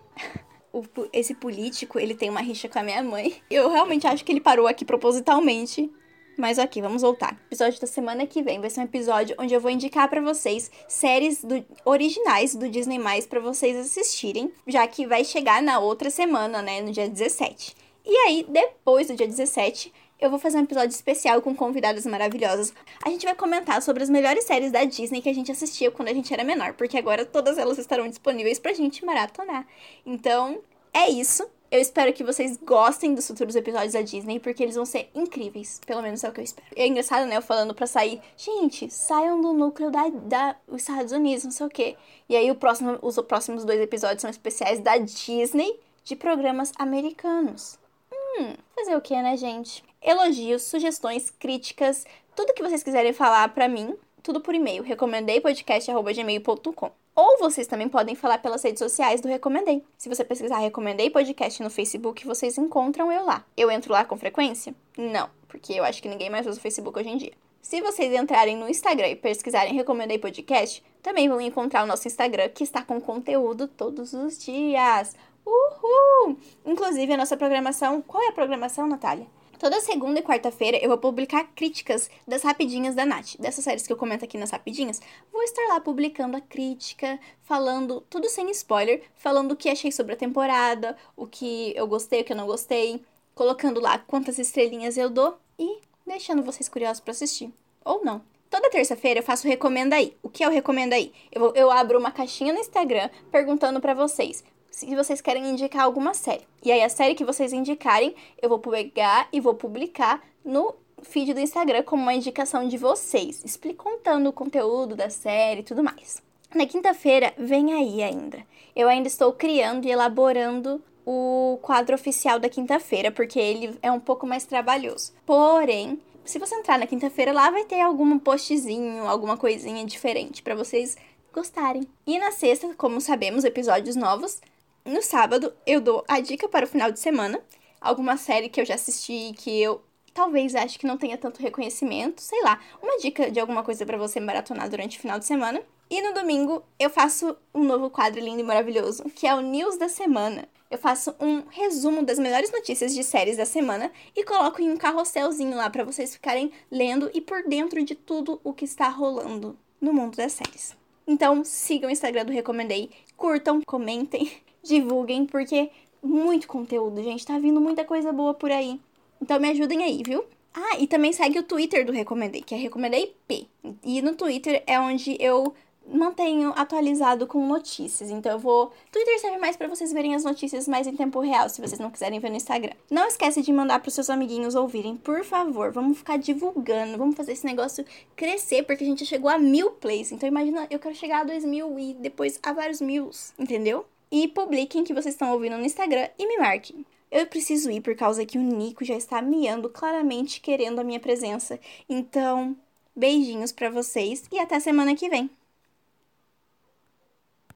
O, 0.71 0.84
esse 1.12 1.34
político, 1.34 1.97
ele 1.97 2.13
tem 2.13 2.30
uma 2.30 2.41
rixa 2.41 2.69
com 2.69 2.78
a 2.78 2.84
minha 2.84 3.02
mãe. 3.02 3.36
Eu 3.50 3.69
realmente 3.69 4.06
acho 4.06 4.23
que 4.23 4.32
ele 4.32 4.41
parou 4.41 4.67
aqui 4.67 4.86
propositalmente. 4.86 5.91
Mas 6.38 6.60
ok, 6.60 6.80
vamos 6.84 7.02
voltar. 7.02 7.34
O 7.34 7.47
episódio 7.47 7.82
da 7.82 7.88
semana 7.88 8.28
que 8.28 8.43
vem 8.43 8.62
vai 8.62 8.69
ser 8.69 8.82
um 8.82 8.84
episódio 8.84 9.36
onde 9.39 9.56
eu 9.56 9.60
vou 9.60 9.71
indicar 9.71 10.08
para 10.08 10.21
vocês 10.21 10.69
séries 10.88 11.43
do, 11.43 11.65
originais 11.84 12.54
do 12.54 12.69
Disney+, 12.69 13.00
para 13.28 13.39
vocês 13.39 13.76
assistirem, 13.76 14.54
já 14.67 14.88
que 14.88 15.08
vai 15.08 15.23
chegar 15.23 15.63
na 15.63 15.80
outra 15.80 16.12
semana, 16.12 16.62
né, 16.62 16.80
no 16.80 16.91
dia 16.91 17.10
17. 17.10 17.76
E 18.06 18.15
aí, 18.19 18.45
depois 18.47 19.08
do 19.08 19.15
dia 19.15 19.28
17, 19.28 19.91
eu 20.19 20.30
vou 20.30 20.39
fazer 20.39 20.58
um 20.58 20.63
episódio 20.63 20.89
especial 20.89 21.41
com 21.41 21.56
convidadas 21.56 22.06
maravilhosas. 22.06 22.73
A 23.03 23.10
gente 23.10 23.25
vai 23.25 23.36
comentar 23.36 23.82
sobre 23.82 24.03
as 24.03 24.10
melhores 24.10 24.45
séries 24.45 24.71
da 24.71 24.84
Disney 24.84 25.21
que 25.21 25.30
a 25.30 25.34
gente 25.34 25.51
assistia 25.51 25.91
quando 25.91 26.10
a 26.10 26.13
gente 26.13 26.34
era 26.34 26.43
menor, 26.43 26.73
porque 26.73 26.97
agora 26.97 27.25
todas 27.25 27.58
elas 27.58 27.77
estarão 27.77 28.08
disponíveis 28.08 28.60
pra 28.60 28.73
gente 28.73 29.06
maratonar. 29.06 29.65
Então, 30.06 30.60
é 30.93 31.10
isso. 31.10 31.47
Eu 31.69 31.82
espero 31.82 32.13
que 32.13 32.23
vocês 32.23 32.58
gostem 32.58 33.13
dos 33.13 33.27
futuros 33.27 33.56
episódios 33.56 33.91
da 33.91 34.01
Disney, 34.01 34.39
porque 34.39 34.63
eles 34.63 34.75
vão 34.75 34.86
ser 34.86 35.10
incríveis. 35.13 35.82
Pelo 35.86 36.01
menos 36.01 36.23
é 36.23 36.30
o 36.30 36.32
que 36.32 36.39
eu 36.39 36.43
espero. 36.43 36.67
É 36.73 36.88
engraçado, 36.88 37.25
né? 37.27 37.36
Eu 37.36 37.41
falando 37.41 37.75
pra 37.75 37.86
sair. 37.86 38.21
Gente, 38.38 38.89
saiam 38.89 39.41
do 39.41 39.51
núcleo 39.51 39.91
da, 39.91 40.08
da 40.08 40.56
os 40.65 40.82
Estados 40.82 41.12
Unidos, 41.12 41.43
não 41.43 41.51
sei 41.51 41.65
o 41.65 41.69
quê. 41.69 41.97
E 42.30 42.38
aí 42.38 42.53
próximo, 42.56 42.97
os 43.01 43.17
próximos 43.17 43.65
dois 43.65 43.82
episódios 43.82 44.21
são 44.21 44.30
especiais 44.30 44.80
da 44.80 44.97
Disney 44.97 45.77
de 46.06 46.15
programas 46.15 46.71
americanos. 46.80 47.77
Hum, 48.13 48.53
fazer 48.73 48.95
o 48.95 49.01
que, 49.01 49.21
né, 49.21 49.36
gente? 49.36 49.84
Elogios, 50.01 50.63
sugestões, 50.63 51.29
críticas, 51.29 52.05
tudo 52.36 52.53
que 52.53 52.62
vocês 52.62 52.83
quiserem 52.83 53.13
falar 53.13 53.49
pra 53.49 53.67
mim, 53.67 53.95
tudo 54.21 54.41
por 54.41 54.53
e-mail. 54.53 54.83
Recomendei 54.83 55.41
podcast.gmail.com. 55.41 56.91
Ou 57.15 57.39
vocês 57.39 57.65
também 57.65 57.89
podem 57.89 58.13
falar 58.13 58.38
pelas 58.38 58.63
redes 58.63 58.77
sociais 58.77 59.21
do 59.21 59.27
Recomendei. 59.27 59.83
Se 59.97 60.07
você 60.07 60.23
pesquisar 60.23 60.60
Recomendei 60.60 61.10
Podcast 61.10 61.63
no 61.63 61.69
Facebook, 61.69 62.23
vocês 62.27 62.60
encontram 62.60 63.12
eu 63.12 63.25
lá. 63.25 63.43
Eu 63.57 63.71
entro 63.71 63.91
lá 63.91 64.05
com 64.05 64.15
frequência? 64.15 64.75
Não, 64.95 65.27
porque 65.47 65.73
eu 65.73 65.83
acho 65.83 65.99
que 65.99 66.07
ninguém 66.07 66.29
mais 66.29 66.45
usa 66.45 66.60
o 66.60 66.62
Facebook 66.62 66.99
hoje 66.99 67.10
em 67.10 67.17
dia. 67.17 67.33
Se 67.60 67.81
vocês 67.81 68.13
entrarem 68.13 68.55
no 68.55 68.69
Instagram 68.69 69.07
e 69.07 69.15
pesquisarem 69.15 69.73
Recomendei 69.73 70.19
Podcast, 70.19 70.83
também 71.01 71.27
vão 71.27 71.41
encontrar 71.41 71.83
o 71.83 71.88
nosso 71.88 72.07
Instagram 72.07 72.49
que 72.49 72.63
está 72.63 72.83
com 72.83 73.01
conteúdo 73.01 73.67
todos 73.67 74.13
os 74.13 74.38
dias. 74.38 75.15
Uhul! 75.43 76.38
Inclusive 76.65 77.13
a 77.13 77.17
nossa 77.17 77.36
programação. 77.36 78.01
Qual 78.03 78.23
é 78.23 78.27
a 78.27 78.33
programação, 78.33 78.86
Natália? 78.86 79.25
Toda 79.60 79.82
segunda 79.82 80.20
e 80.20 80.24
quarta-feira 80.24 80.78
eu 80.78 80.88
vou 80.88 81.00
publicar 81.00 81.43
críticas 81.56 82.12
das 82.28 82.43
rapidinhas 82.43 82.93
da 82.93 83.08
Nath. 83.08 83.38
Dessas 83.39 83.63
séries 83.63 83.88
que 83.88 83.91
eu 83.91 83.98
comento 83.98 84.24
aqui 84.24 84.38
nas 84.38 84.52
rapidinhas, 84.52 85.02
vou 85.34 85.41
estar 85.41 85.63
lá 85.70 85.80
publicando 85.80 86.38
a 86.38 86.41
crítica, 86.41 87.20
falando 87.41 88.02
tudo 88.02 88.30
sem 88.30 88.52
spoiler, 88.52 89.02
falando 89.15 89.54
o 89.54 89.56
que 89.56 89.67
achei 89.67 89.91
sobre 89.91 90.13
a 90.13 90.17
temporada, 90.17 90.96
o 91.15 91.26
que 91.26 91.74
eu 91.76 91.88
gostei, 91.88 92.22
o 92.22 92.24
que 92.24 92.34
eu 92.34 92.38
não 92.38 92.46
gostei, 92.46 93.02
colocando 93.34 93.80
lá 93.80 93.98
quantas 93.98 94.38
estrelinhas 94.38 94.96
eu 94.96 95.10
dou 95.10 95.39
e 95.58 95.80
deixando 96.06 96.43
vocês 96.43 96.70
curiosos 96.70 97.00
para 97.00 97.12
assistir. 97.12 97.52
Ou 97.84 98.06
não. 98.06 98.22
Toda 98.52 98.70
terça-feira 98.70 99.22
eu 99.22 99.24
faço 99.24 99.48
Recomenda 99.48 99.96
Aí. 99.96 100.15
O 100.22 100.30
que 100.30 100.43
é 100.43 100.48
o 100.48 100.52
Recomenda 100.52 100.96
Aí? 100.96 101.12
Eu, 101.32 101.54
eu 101.56 101.72
abro 101.72 101.98
uma 101.98 102.12
caixinha 102.12 102.54
no 102.54 102.60
Instagram 102.60 103.10
perguntando 103.32 103.82
para 103.82 103.96
vocês 103.96 104.43
se 104.71 104.95
vocês 104.95 105.21
querem 105.21 105.49
indicar 105.49 105.84
alguma 105.84 106.13
série. 106.13 106.47
E 106.63 106.71
aí, 106.71 106.84
a 106.84 106.89
série 106.89 107.15
que 107.15 107.25
vocês 107.25 107.53
indicarem, 107.53 108.15
eu 108.41 108.49
vou 108.49 108.60
pegar 108.60 109.27
e 109.32 109.39
vou 109.39 109.53
publicar 109.53 110.23
no 110.43 110.73
feed 111.03 111.34
do 111.34 111.39
Instagram 111.39 111.84
como 111.84 112.01
uma 112.01 112.13
indicação 112.13 112.67
de 112.67 112.77
vocês, 112.77 113.43
explico 113.43 113.84
contando 113.84 114.30
o 114.30 114.34
conteúdo 114.34 114.95
da 114.95 115.10
série 115.10 115.62
e 115.62 115.63
tudo 115.63 115.84
mais. 115.84 116.21
Na 116.53 116.65
quinta-feira, 116.65 117.34
vem 117.38 117.73
aí 117.73 118.01
ainda. 118.01 118.43
Eu 118.75 118.88
ainda 118.88 119.08
estou 119.08 119.34
criando 119.34 119.86
e 119.86 119.91
elaborando 119.91 120.82
o 121.06 121.60
quadro 121.62 121.95
oficial 121.95 122.39
da 122.39 122.49
quinta-feira, 122.49 123.12
porque 123.12 123.39
ele 123.39 123.77
é 123.82 123.91
um 123.91 123.99
pouco 123.99 124.25
mais 124.25 124.45
trabalhoso. 124.45 125.13
Porém, 125.25 125.99
se 126.25 126.39
você 126.39 126.56
entrar 126.56 126.77
na 126.77 126.88
quinta-feira, 126.88 127.32
lá 127.32 127.49
vai 127.49 127.63
ter 127.63 127.80
algum 127.80 128.19
postzinho, 128.19 129.08
alguma 129.08 129.38
coisinha 129.38 129.86
diferente 129.86 130.43
para 130.43 130.56
vocês 130.56 130.97
gostarem. 131.34 131.88
E 132.06 132.19
na 132.19 132.32
sexta, 132.32 132.73
como 132.75 132.99
sabemos, 132.99 133.43
episódios 133.45 133.95
novos. 133.95 134.41
No 134.88 135.02
sábado, 135.02 135.54
eu 135.65 135.82
dou 135.82 136.06
a 136.08 136.21
dica 136.21 136.47
para 136.47 136.63
o 136.63 136.67
final 136.67 136.89
de 136.89 137.02
semana, 137.02 137.41
alguma 137.82 138.15
série 138.15 138.47
que 138.47 138.62
eu 138.62 138.63
já 138.63 138.76
assisti 138.76 139.34
que 139.36 139.62
eu 139.62 139.82
talvez 140.13 140.56
ache 140.56 140.80
que 140.80 140.88
não 140.88 140.97
tenha 140.97 141.17
tanto 141.17 141.41
reconhecimento, 141.41 142.21
sei 142.21 142.41
lá, 142.41 142.58
uma 142.82 142.97
dica 142.97 143.30
de 143.30 143.38
alguma 143.38 143.63
coisa 143.63 143.86
para 143.86 143.97
você 143.97 144.17
maratonar 144.21 144.69
durante 144.69 144.97
o 144.97 145.02
final 145.02 145.19
de 145.19 145.26
semana. 145.26 145.62
E 145.89 146.02
no 146.02 146.13
domingo 146.13 146.63
eu 146.80 146.89
faço 146.89 147.36
um 147.54 147.65
novo 147.65 147.89
quadro 147.89 148.21
lindo 148.21 148.39
e 148.39 148.45
maravilhoso, 148.45 149.04
que 149.13 149.28
é 149.28 149.36
o 149.36 149.41
News 149.41 149.78
da 149.78 149.89
Semana. 149.89 150.47
Eu 150.71 150.78
faço 150.78 151.13
um 151.19 151.43
resumo 151.50 152.02
das 152.02 152.17
melhores 152.17 152.50
notícias 152.50 152.95
de 152.95 153.04
séries 153.04 153.36
da 153.36 153.45
semana 153.45 153.91
e 154.15 154.23
coloco 154.23 154.62
em 154.62 154.71
um 154.71 154.78
carrosselzinho 154.78 155.58
lá 155.58 155.69
para 155.69 155.84
vocês 155.84 156.13
ficarem 156.13 156.50
lendo 156.71 157.12
e 157.13 157.19
por 157.19 157.43
dentro 157.43 157.84
de 157.84 157.93
tudo 157.93 158.39
o 158.41 158.54
que 158.54 158.63
está 158.63 158.88
rolando 158.88 159.60
no 159.82 159.91
mundo 159.91 160.15
das 160.15 160.32
séries. 160.32 160.78
Então, 161.06 161.43
sigam 161.43 161.89
o 161.89 161.91
Instagram 161.91 162.23
do 162.23 162.32
Recomendei, 162.32 162.89
curtam, 163.17 163.62
comentem 163.65 164.32
divulguem, 164.67 165.25
porque 165.25 165.69
muito 166.01 166.47
conteúdo, 166.47 167.01
gente. 167.03 167.25
Tá 167.25 167.39
vindo 167.39 167.62
muita 167.62 167.84
coisa 167.84 168.12
boa 168.12 168.34
por 168.34 168.51
aí. 168.51 168.80
Então 169.21 169.39
me 169.39 169.49
ajudem 169.49 169.84
aí, 169.84 170.01
viu? 170.06 170.23
Ah, 170.53 170.80
e 170.80 170.88
também 170.88 171.13
segue 171.13 171.39
o 171.39 171.43
Twitter 171.43 171.86
do 171.86 171.91
Recomendei, 171.91 172.41
que 172.41 172.56
é 172.56 172.58
Recomendei 172.58 173.15
P. 173.27 173.45
E 173.84 174.01
no 174.01 174.15
Twitter 174.15 174.63
é 174.65 174.80
onde 174.80 175.15
eu 175.19 175.53
mantenho 175.91 176.51
atualizado 176.56 177.27
com 177.27 177.45
notícias. 177.47 178.10
Então 178.10 178.32
eu 178.32 178.39
vou. 178.39 178.71
Twitter 178.91 179.19
serve 179.19 179.38
mais 179.38 179.56
para 179.56 179.67
vocês 179.67 179.93
verem 179.93 180.15
as 180.15 180.23
notícias 180.23 180.67
mais 180.67 180.88
em 180.88 180.95
tempo 180.95 181.19
real, 181.19 181.47
se 181.47 181.62
vocês 181.62 181.80
não 181.80 181.91
quiserem 181.91 182.19
ver 182.19 182.30
no 182.30 182.36
Instagram. 182.36 182.73
Não 182.89 183.08
esquece 183.08 183.41
de 183.41 183.53
mandar 183.53 183.80
para 183.80 183.91
seus 183.91 184.10
amiguinhos 184.10 184.56
ouvirem, 184.56 184.97
por 184.97 185.23
favor. 185.23 185.71
Vamos 185.71 185.97
ficar 185.99 186.17
divulgando, 186.17 186.97
vamos 186.97 187.15
fazer 187.15 187.34
esse 187.34 187.45
negócio 187.45 187.86
crescer, 188.15 188.63
porque 188.63 188.84
a 188.84 188.88
gente 188.88 189.06
chegou 189.06 189.30
a 189.30 189.38
mil 189.38 189.71
plays. 189.71 190.12
Então 190.12 190.27
imagina, 190.27 190.67
eu 190.69 190.80
quero 190.80 190.95
chegar 190.95 191.21
a 191.21 191.23
dois 191.23 191.45
mil 191.45 191.77
e 191.80 191.93
depois 191.93 192.39
a 192.43 192.51
vários 192.51 192.82
mil, 192.82 193.10
entendeu? 193.38 193.86
E 194.12 194.28
publiquem 194.28 194.84
que 194.84 194.93
vocês 194.93 195.15
estão 195.15 195.32
ouvindo 195.32 195.58
no 195.58 195.65
Instagram 195.65 196.10
e 196.17 196.28
me 196.28 196.38
marquem. 196.38 196.86
Eu 197.10 197.26
preciso 197.28 197.72
ir 197.72 197.82
por 197.82 197.96
causa 197.96 198.26
que 198.26 198.38
o 198.38 198.41
Nico 198.41 198.84
já 198.84 198.96
está 198.96 199.22
miando 199.22 199.70
claramente 199.70 200.41
querendo 200.41 200.80
a 200.80 200.84
minha 200.84 201.00
presença. 201.00 201.60
Então, 201.88 202.56
beijinhos 202.96 203.52
para 203.52 203.70
vocês 203.70 204.24
e 204.32 204.39
até 204.39 204.60
semana 204.60 204.96
que 204.96 205.10
vem. 205.10 205.30